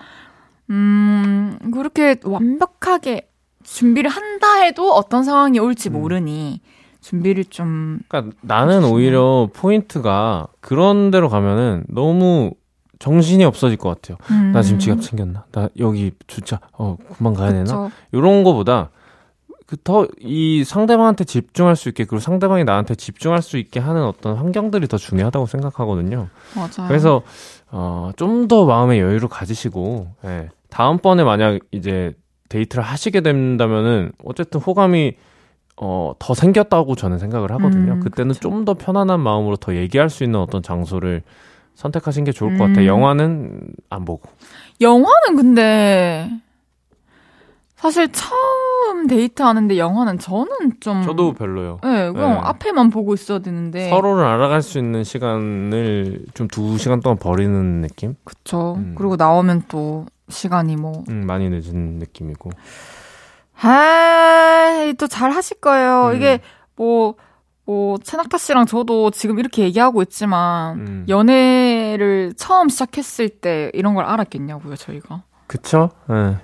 [0.70, 3.30] 음 그렇게 완벽하게
[3.64, 6.62] 준비를 한다 해도 어떤 상황이 올지 모르니
[7.02, 8.00] 준비를 좀.
[8.08, 8.94] 그러니까 나는 해주시면.
[8.96, 12.52] 오히려 포인트가 그런 데로 가면은 너무
[13.00, 14.18] 정신이 없어질 것 같아요.
[14.32, 14.52] 음.
[14.52, 15.46] 나 지금 지갑 챙겼나?
[15.52, 17.64] 나 여기 주차, 어, 금방 가야 그쵸.
[17.64, 17.92] 되나?
[18.12, 18.90] 이런 거보다
[19.66, 24.36] 그 더 이 상대방한테 집중할 수 있게 그리고 상대방이 나한테 집중할 수 있게 하는 어떤
[24.36, 26.28] 환경들이 더 중요하다고 생각하거든요.
[26.56, 26.88] 맞아요.
[26.88, 27.22] 그래서
[27.72, 30.50] 어, 좀 더 마음의 여유를 가지시고 예.
[30.70, 32.14] 다음번에 만약 이제
[32.50, 35.14] 데이트를 하시게 된다면은 어쨌든 호감이
[35.82, 37.94] 어, 더 생겼다고 저는 생각을 하거든요.
[37.94, 41.22] 음, 그때는 좀더 편안한 마음으로 더 얘기할 수 있는 어떤 장소를
[41.76, 42.84] 선택하신 게 좋을 것 같아요.
[42.84, 42.88] 음.
[42.88, 43.60] 영화는
[43.90, 44.30] 안 보고.
[44.82, 46.30] 영화는 근데
[47.78, 50.48] 사실 처음 데이트하는데 영화는 저는
[50.82, 51.80] 좀 저도 별로요.
[51.82, 52.40] 네, 그냥 네.
[52.44, 58.16] 앞에만 보고 있어야 되는데 서로를 알아갈 수 있는 시간을 좀 두 시간 동안 버리는 느낌?
[58.26, 58.76] 그쵸.
[58.78, 58.96] 음.
[58.98, 62.50] 그리고 나오면 또 시간이 뭐 음, 많이 늦은 느낌이고.
[63.62, 66.08] 아, 또 잘 하실 거예요.
[66.12, 66.16] 음.
[66.16, 66.40] 이게
[66.76, 67.16] 뭐,
[67.66, 71.06] 뭐, 채낙타 씨랑 저도 지금 이렇게 얘기하고 있지만, 음.
[71.10, 75.24] 연애를 처음 시작했을 때 이런 걸 알았겠냐고요, 저희가.
[75.48, 75.90] 그쵸?
[76.10, 76.14] 예.
[76.14, 76.38] 네.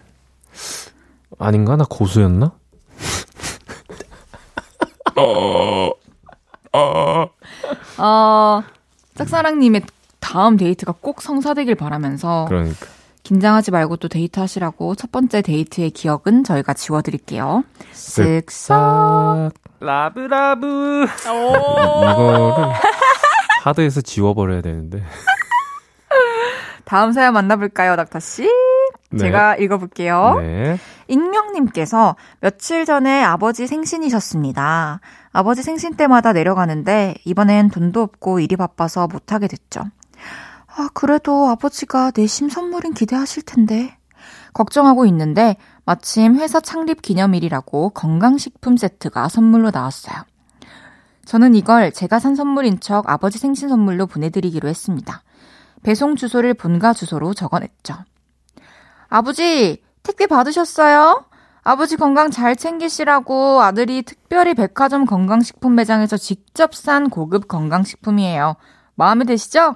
[1.40, 1.76] 아닌가?
[1.76, 2.52] 나 고수였나?
[5.18, 5.90] 어,
[6.74, 7.28] 어.
[7.98, 8.64] 어,
[9.16, 9.84] 짝사랑님의
[10.20, 12.46] 다음 데이트가 꼭 성사되길 바라면서.
[12.50, 12.88] 그러니까.
[13.26, 17.64] 긴장하지 말고 또 데이트 하시라고 첫 번째 데이트의 기억은 저희가 지워드릴게요.
[17.92, 19.52] 쓱싹.
[19.80, 21.08] 라브라브.
[21.24, 22.74] 이거를
[23.64, 25.04] 하드에서 지워버려야 되는데.
[26.86, 28.48] 다음 사연 만나볼까요, 닥터씨?
[29.10, 29.18] 네.
[29.18, 30.36] 제가 읽어볼게요.
[30.40, 30.78] 네.
[31.08, 35.00] 익명님께서 며칠 전에 아버지 생신이셨습니다.
[35.32, 39.82] 아버지 생신 때마다 내려가는데 이번엔 돈도 없고 일이 바빠서 못하게 됐죠.
[40.78, 43.98] 아, 그래도 아버지가 내심 선물인 기대하실 텐데.
[44.54, 45.56] 걱정하고 있는데
[45.86, 50.16] 마침 회사 창립 기념일이라고 건강식품 세트가 선물로 나왔어요.
[51.26, 55.24] 저는 이걸 제가 산 선물인 척 아버지 생신 선물로 보내드리기로 했습니다.
[55.84, 57.96] 배송 주소를 본가 주소로 적어냈죠.
[59.08, 61.26] 아버지, 택배 받으셨어요?
[61.64, 68.56] 아버지 건강 잘 챙기시라고 아들이 특별히 백화점 건강식품 매장에서 직접 산 고급 건강식품이에요.
[68.96, 69.76] 마음에 드시죠?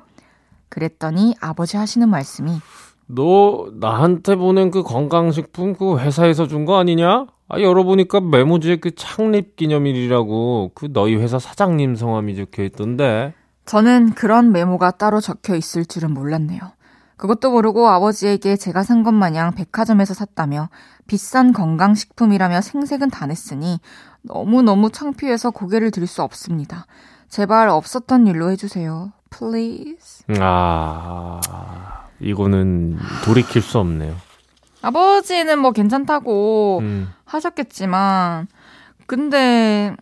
[0.80, 2.60] 그랬더니 아버지 하시는 말씀이
[3.08, 7.26] 너 나한테 보낸 그 건강식품 그 회사에서 준 거 아니냐?
[7.50, 13.34] 아 열어보니까 메모지에 그 창립 기념일이라고 그 너희 회사 사장님 성함이 적혀 있던데.
[13.66, 16.60] 저는 그런 메모가 따로 적혀 있을 줄은 몰랐네요.
[17.18, 20.70] 그것도 모르고 아버지에게 제가 산 것 마냥 백화점에서 샀다며
[21.08, 23.80] 비싼 건강식품이라며 생색은 다 냈으니
[24.22, 26.86] 너무너무 창피해서 고개를 들 수 없습니다.
[27.28, 29.12] 제발 없었던 일로 해주세요.
[29.30, 30.26] Please.
[30.40, 31.40] 아,
[32.20, 34.16] 이거는 돌이킬 수 없네요.
[34.82, 37.14] 아버지는 뭐 괜찮다고 음.
[37.26, 38.48] 하셨겠지만,
[39.06, 39.96] 근데.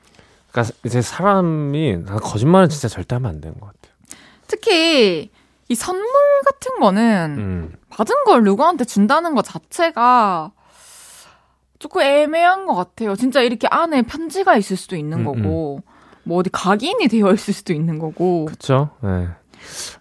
[0.51, 3.93] 그러니까 이제 사람이 거짓말은 진짜 절대 하면 안 되는 것 같아요.
[4.47, 5.30] 특히
[5.69, 6.05] 이 선물
[6.45, 7.75] 같은 거는 음.
[7.89, 10.51] 받은 걸 누구한테 준다는 것 자체가
[11.80, 13.15] 조금 애매한 것 같아요.
[13.15, 15.82] 진짜 이렇게 안에 편지가 있을 수도 있는 음, 거고.
[15.86, 15.96] 음.
[16.28, 18.45] 뭐 어디 각인이 되어 있을 수도 있는 거고.
[18.45, 18.89] 그렇죠.
[19.01, 19.28] 네.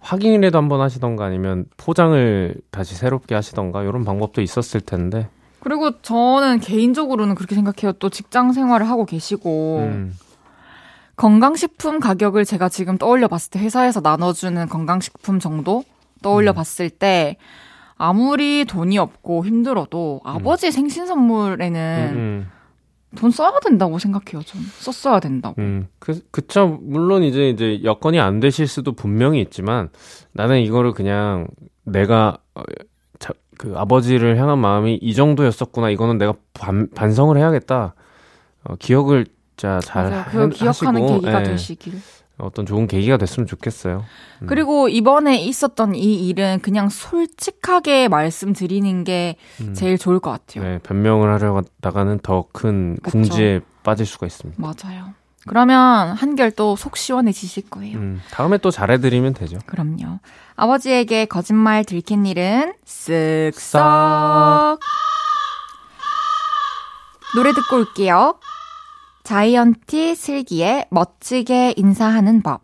[0.01, 5.29] 확인이라도 한번 하시던가 아니면 포장을 다시 새롭게 하시던가 이런 방법도 있었을 텐데.
[5.61, 7.93] 그리고 저는 개인적으로는 그렇게 생각해요.
[7.99, 10.15] 또 직장 생활을 하고 계시고 음.
[11.17, 15.83] 건강식품 가격을 제가 지금 떠올려 봤을 때 회사에서 나눠주는 건강식품 정도
[16.23, 16.55] 떠올려 음.
[16.55, 17.37] 봤을 때
[17.97, 20.71] 아무리 돈이 없고 힘들어도 아버지 음.
[20.71, 22.51] 생신 선물에는 음, 음.
[23.17, 24.43] 돈 써야 된다고 생각해요.
[24.45, 25.61] 전 썼어야 된다고.
[25.61, 26.79] 음, 그 그쵸.
[26.83, 29.89] 물론 이제 이제 여건이 안 되실 수도 분명히 있지만
[30.33, 31.49] 나는 이거를 그냥
[31.85, 32.63] 내가 어,
[33.19, 35.91] 자, 그 아버지를 향한 마음이 이 정도였었구나.
[35.91, 37.95] 이거는 내가 반, 반성을 해야겠다.
[38.65, 41.45] 어, 기억을 자잘 그 기억하는 계기가 예.
[41.45, 41.95] 되시길.
[42.39, 44.05] 어떤 좋은 계기가 됐으면 좋겠어요.
[44.43, 44.47] 음.
[44.47, 49.73] 그리고 이번에 있었던 이 일은 그냥 솔직하게 말씀드리는 게 음.
[49.75, 50.65] 제일 좋을 것 같아요.
[50.65, 54.61] 네, 변명을 하려다가는 더 큰 궁지에 빠질 수가 있습니다.
[54.61, 55.15] 맞아요.
[55.49, 57.99] 그러면 한결 또 속 시원해지실 거예요.
[57.99, 59.59] 음, 다음에 또 잘해드리면 되죠.
[59.67, 60.19] 그럼요.
[60.57, 64.79] 아버지에게 거짓말 들킨 일은 쓱싹.
[67.37, 68.39] 노래 듣고 올게요.
[69.27, 72.61] 자이언티 슬기의 멋지게 인사하는 법.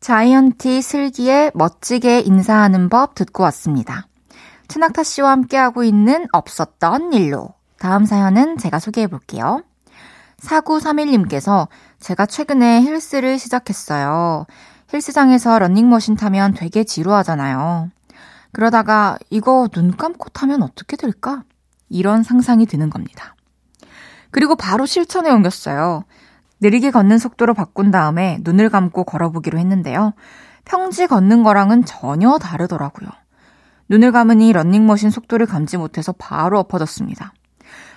[0.00, 4.06] 자이언티 슬기의 멋지게 인사하는 법 듣고 왔습니다.
[4.68, 7.54] 추낙타 씨와 함께하고 있는 없었던 일로.
[7.78, 9.62] 다음 사연은 제가 소개해 볼게요.
[10.42, 11.68] 4931님께서
[12.00, 14.44] 제가 최근에 헬스를 시작했어요.
[14.92, 17.88] 헬스장에서 런닝머신 타면 되게 지루하잖아요.
[18.52, 21.44] 그러다가 이거 눈 감고 타면 어떻게 될까?
[21.88, 23.36] 이런 상상이 드는 겁니다.
[24.30, 26.04] 그리고 바로 실천에 옮겼어요.
[26.60, 30.12] 느리게 걷는 속도로 바꾼 다음에 눈을 감고 걸어보기로 했는데요.
[30.64, 33.08] 평지 걷는 거랑은 전혀 다르더라고요.
[33.88, 37.32] 눈을 감으니 런닝머신 속도를 감지 못해서 바로 엎어졌습니다.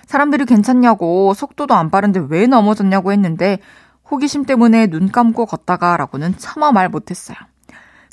[0.06, 3.58] 사람들이 괜찮냐고 속도도 안 빠른데 왜 넘어졌냐고 했는데
[4.10, 7.36] 호기심 때문에 눈 감고 걷다가 라고는 차마 말 못했어요.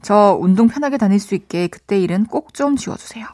[0.02, 3.26] 저 운동 편하게 다닐 수 있게 그때 일은 꼭 좀 지워주세요.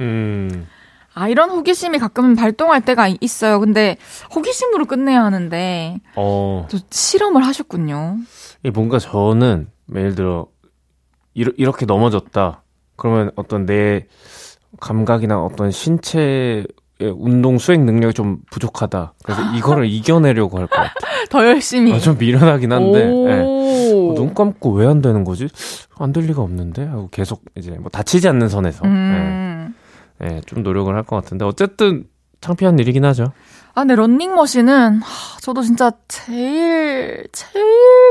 [0.00, 0.66] 음.
[1.14, 3.58] 아, 이런 호기심이 가끔 발동할 때가 있어요.
[3.60, 3.96] 근데
[4.34, 6.66] 호기심으로 끝내야 하는데 어.
[6.70, 8.16] 또 실험을 하셨군요.
[8.72, 10.46] 뭔가 저는 예를 들어
[11.34, 12.62] 이렇게 넘어졌다.
[12.96, 14.06] 그러면 어떤 내
[14.80, 16.64] 감각이나 어떤 신체
[17.00, 19.14] 운동 수행 능력이 좀 부족하다.
[19.24, 20.92] 그래서 이거를 이겨내려고 할 것 같아.
[21.30, 21.92] 더 열심히.
[21.94, 23.06] 아, 좀 미련하긴 한데.
[23.06, 23.40] 네.
[23.42, 25.48] 어, 눈 감고 왜 안 되는 거지?
[25.98, 28.84] 안 될 리가 없는데 하고 계속 이제 뭐 다치지 않는 선에서.
[28.86, 29.72] 음.
[29.72, 29.79] 네.
[30.20, 32.04] 네, 좀 노력을 할 것 같은데 어쨌든
[32.40, 33.32] 창피한 일이긴 하죠.
[33.74, 37.64] 아, 근데 런닝머신은 하, 저도 진짜 제일 제일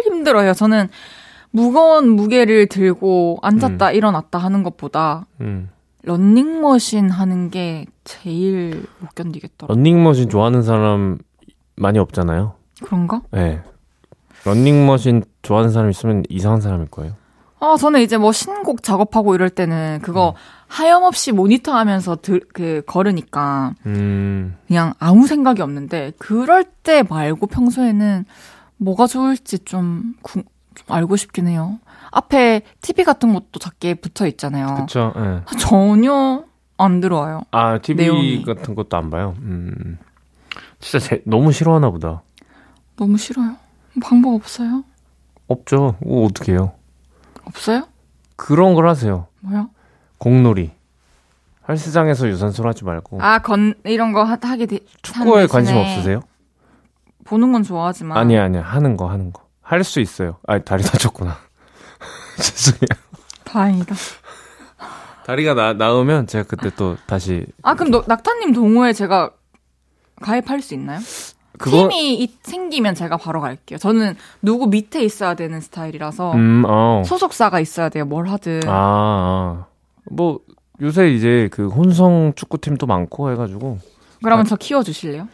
[0.06, 0.54] 힘들어요.
[0.54, 0.90] 저는
[1.52, 3.96] 무거운 무게를 들고 앉았다 음.
[3.96, 5.70] 일어났다 하는 것보다 음.
[6.04, 9.76] 런닝머신 하는 게 제일 못 견디겠더라고요.
[9.76, 11.18] 런닝머신 좋아하는 사람
[11.76, 12.54] 많이 없잖아요.
[12.84, 13.22] 그런가?
[13.32, 13.62] 네.
[14.46, 17.14] 런닝머신 좋아하는 사람 있으면 이상한 사람일 거예요.
[17.60, 20.34] 아, 저는 이제 뭐 신곡 작업하고 이럴 때는 그거 음.
[20.68, 24.56] 하염없이 모니터 하면서 들, 그, 걸으니까, 음.
[24.68, 28.26] 그냥 아무 생각이 없는데, 그럴 때 말고 평소에는
[28.78, 30.44] 뭐가 좋을지 좀, 구,
[30.76, 31.80] 좀 알고 싶긴 해요.
[32.12, 34.76] 앞에 TV 같은 것도 작게 붙어 있잖아요.
[34.80, 35.42] 그쵸, 네.
[35.60, 36.44] 전혀
[36.78, 37.42] 안 들어와요.
[37.52, 38.44] 아, TV 내용이.
[38.44, 39.36] 같은 것도 안 봐요?
[39.40, 39.98] 음.
[40.80, 42.22] 진짜 제, 너무 싫어하나 보다.
[42.96, 43.56] 너무 싫어요.
[44.02, 44.84] 방법 없어요?
[45.48, 45.96] 없죠.
[46.06, 46.72] 어, 어떻게 해요?
[47.46, 47.88] 없어요?
[48.36, 49.28] 그런 걸 하세요.
[49.42, 49.70] 뭐요?
[50.18, 50.72] 공놀이.
[51.68, 53.22] 헬스장에서 유산소를 하지 말고.
[53.22, 54.80] 아, 건, 이런 거 하, 하게 돼.
[55.02, 56.22] 축구에 관심 없으세요?
[57.26, 58.18] 보는 건 좋아하지만.
[58.18, 59.44] 아니, 아니, 하는 거, 하는 거.
[59.62, 60.38] 할 수 있어요.
[60.48, 61.38] 아, 다리 다쳤구나.
[62.38, 62.88] 죄송해요.
[63.46, 63.96] 다행이다.
[65.28, 67.46] 다리가 나, 나으면 제가 그때 또 다시.
[67.62, 69.30] 아, 그럼 너, 낙타님 동호회 제가
[70.22, 71.00] 가입할 수 있나요?
[71.60, 71.90] 그거...
[71.90, 73.78] 팀이 생기면 제가 바로 갈게요.
[73.78, 77.04] 저는 누구 밑에 있어야 되는 스타일이라서 음, 어.
[77.06, 78.06] 소속사가 있어야 돼요.
[78.06, 78.62] 뭘 하든.
[78.66, 79.66] 아, 아.
[80.06, 80.40] 뭐
[80.82, 83.80] 요새 이제 그 혼성 축구팀도 많고 해가지고.
[84.24, 85.28] 그러면 아, 저 키워주실래요?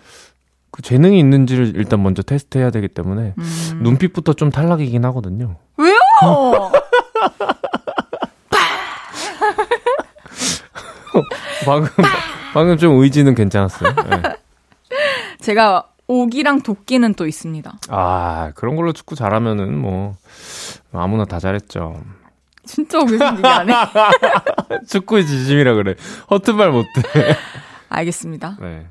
[0.71, 3.79] 그 재능이 있는지를 일단 먼저 테스트해야 되기 때문에 음.
[3.83, 5.57] 눈빛부터 좀 탈락이긴 하거든요.
[5.77, 5.95] 왜요?
[11.65, 11.89] 방금
[12.53, 13.93] 방금 좀 의지는 괜찮았어요.
[13.95, 14.21] 네.
[15.39, 17.73] 제가 오기랑 도끼는 또 있습니다.
[17.89, 20.15] 아 그런 걸로 축구 잘하면은 뭐
[20.93, 22.01] 아무나 다 잘했죠.
[22.65, 23.73] 진짜 오기는 얘기 안 해.
[24.87, 25.95] 축구의 지심이라 그래.
[26.31, 26.89] 허튼 말 못해.
[27.89, 28.57] 알겠습니다.
[28.59, 28.87] 네.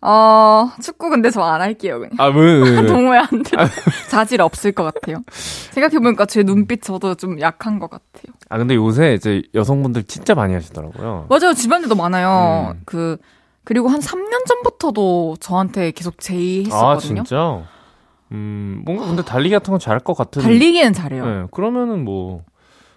[0.00, 2.12] 어, 축구 근데 저 안 할게요, 그냥.
[2.18, 2.86] 아, 왜, 왜, 왜.
[2.86, 3.58] 동호회 안 들,
[4.08, 5.24] 자질 없을 것 같아요.
[5.72, 8.32] 생각해보니까 제 눈빛 저도 좀 약한 것 같아요.
[8.48, 11.26] 아, 근데 요새 이제 여성분들 진짜 많이 하시더라고요.
[11.28, 12.74] 맞아요, 집안에도 많아요.
[12.76, 12.82] 음.
[12.86, 13.16] 그,
[13.68, 17.20] 그리고 한 3년 전부터도 저한테 계속 제의했었거든요.
[17.20, 17.62] 아, 진짜?
[18.32, 20.40] 음, 뭔가 근데 달리기 같은 건 잘할 것 같은.
[20.40, 21.26] 달리기는 잘해요.
[21.26, 22.44] 네, 그러면은 뭐.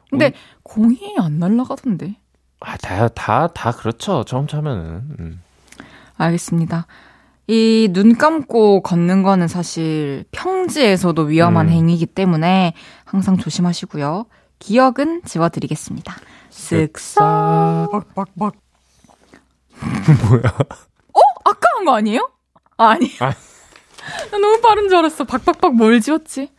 [0.10, 0.32] 근데 음.
[0.64, 2.16] 공이 안 날아가던데.
[2.62, 4.24] 아, 다, 다, 다 그렇죠.
[4.24, 5.04] 처음 차면은.
[5.20, 5.42] 음.
[6.16, 6.88] 알겠습니다.
[7.48, 11.72] 이 눈 감고 걷는 거는 사실 평지에서도 위험한 음.
[11.74, 14.26] 행위이기 때문에 항상 조심하시고요.
[14.60, 16.16] 기억은 지워드리겠습니다.
[16.50, 17.92] 쓱싹.
[17.92, 18.54] 빡빡빡.
[20.30, 20.42] 뭐야?
[20.46, 21.20] 어?
[21.46, 22.30] 아까 한 거 아니에요?
[22.78, 23.12] 아, 아니.
[23.20, 23.34] 아.
[24.32, 25.24] 나 너무 빠른 줄 알았어.
[25.26, 26.50] 박박박 뭘 지웠지?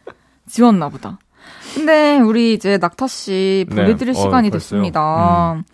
[0.49, 1.19] 지웠나 보다.
[1.75, 4.19] 근데 우리 이제 낙타 씨 보내드릴 네.
[4.19, 5.53] 어, 시간이 어, 됐습니다.
[5.55, 5.65] 음.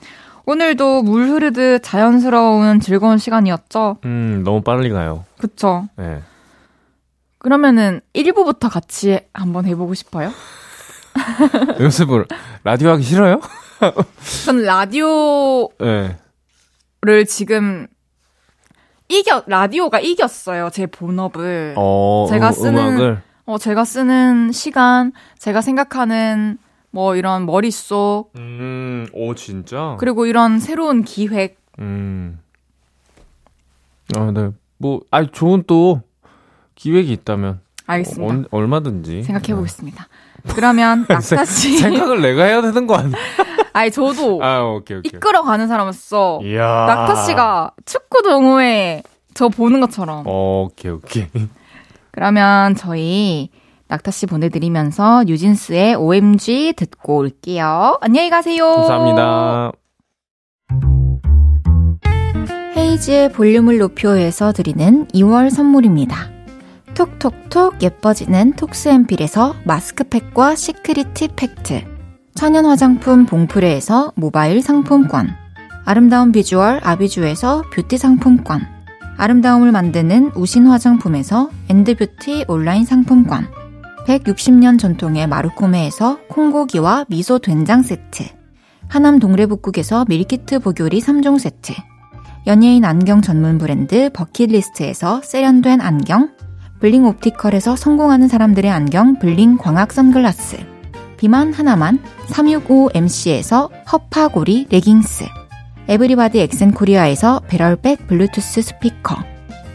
[0.46, 3.98] 오늘도 물 흐르듯 자연스러운 즐거운 시간이었죠?
[4.04, 5.24] 음, 너무 빨리 가요.
[5.38, 5.86] 그쵸?
[5.96, 6.22] 네.
[7.38, 10.32] 그러면은 1부부터 같이 한번 해보고 싶어요?
[11.80, 12.26] 연습을
[12.64, 13.40] 라디오 하기 싫어요?
[14.46, 15.68] 저는 라디오
[17.02, 17.24] 를 네.
[17.24, 17.86] 지금
[19.08, 21.74] 이겨 라디오가 이겼어요 제 본업을.
[21.76, 23.22] 어, 제가 쓰는 음악을?
[23.46, 26.58] 어 제가 쓰는 시간, 제가 생각하는
[26.90, 28.30] 뭐 이런 머릿속.
[28.36, 29.96] 음, 오 진짜.
[30.00, 31.58] 그리고 이런 새로운 기획.
[31.78, 32.40] 음.
[34.16, 34.50] 아, 네.
[34.78, 36.02] 뭐, 아, 좋은 또
[36.74, 37.60] 기획이 있다면.
[37.86, 38.34] 알겠습니다.
[38.34, 39.22] 어, 얼마든지.
[39.22, 40.04] 생각해 보겠습니다.
[40.04, 40.27] 네.
[40.54, 43.16] 그러면 낙타 씨 생각을 내가 해야 되는 거 아니야?
[43.72, 45.10] 아니 저도 아, 오케이, 오케이.
[45.14, 46.86] 이끌어가는 사람으로서 이야.
[46.86, 49.02] 낙타 씨가 축구 동호회
[49.34, 50.26] 저 보는 것처럼.
[50.26, 51.26] 오케이 오케이.
[52.10, 53.50] 그러면 저희
[53.88, 57.98] 낙타 씨 보내드리면서 뉴진스의 OMG 듣고 올게요.
[58.00, 58.64] 안녕히 가세요.
[58.74, 59.72] 감사합니다.
[62.76, 66.37] 헤이즈의 볼륨을 높여요에서 드리는 2월 선물입니다.
[66.98, 71.84] 톡톡톡 예뻐지는 톡스앤필에서 마스크팩과 시크릿티 팩트.
[72.34, 75.28] 천연 화장품 봉프레에서 모바일 상품권.
[75.84, 78.62] 아름다운 비주얼 아비주에서 뷰티 상품권.
[79.16, 83.46] 아름다움을 만드는 우신 화장품에서 앤드뷰티 온라인 상품권.
[84.08, 88.24] 160년 전통의 마루코메에서 콩고기와 미소 된장 세트.
[88.88, 91.74] 하남 동래북국에서 밀키트 보교리 3종 세트.
[92.48, 96.30] 연예인 안경 전문 브랜드 버킷리스트에서 세련된 안경
[96.80, 100.58] 블링 옵티컬에서 성공하는 사람들의 안경 블링 광학 선글라스.
[101.16, 101.98] 비만 하나만
[102.28, 105.24] 365MC에서 허파고리 레깅스.
[105.88, 109.16] 에브리바디 엑센코리아에서 배럴백 블루투스 스피커.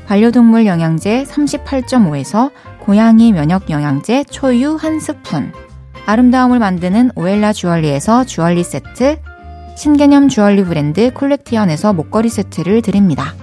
[0.08, 5.52] 반려동물 영양제 38.5에서 고양이 면역 영양제 초유 한 스푼.
[6.06, 9.18] 아름다움을 만드는 오엘라 주얼리에서 주얼리 세트.
[9.76, 13.34] 신개념 주얼리 브랜드 콜렉티언에서 목걸이 세트를 드립니다.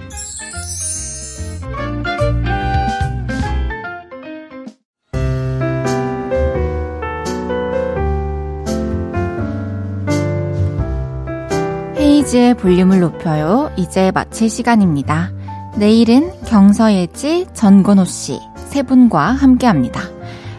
[12.21, 13.71] 헤이즈의 볼륨을 높여요.
[13.77, 15.31] 이제 마칠 시간입니다.
[15.77, 18.39] 내일은 경서예지, 전건호 씨
[18.71, 20.01] 세 분과 함께 합니다.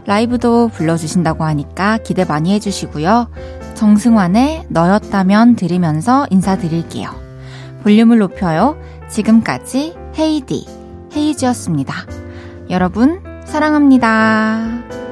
[0.04, 3.30] 라이브도 불러주신다고 하니까 기대 많이 해주시고요.
[3.74, 7.08] 정승환의 너였다면 들으면서 인사드릴게요.
[7.82, 8.76] 볼륨을 높여요.
[9.08, 10.66] 지금까지 헤이디,
[11.16, 11.94] 헤이즈였습니다.
[12.68, 15.11] 여러분, 사랑합니다.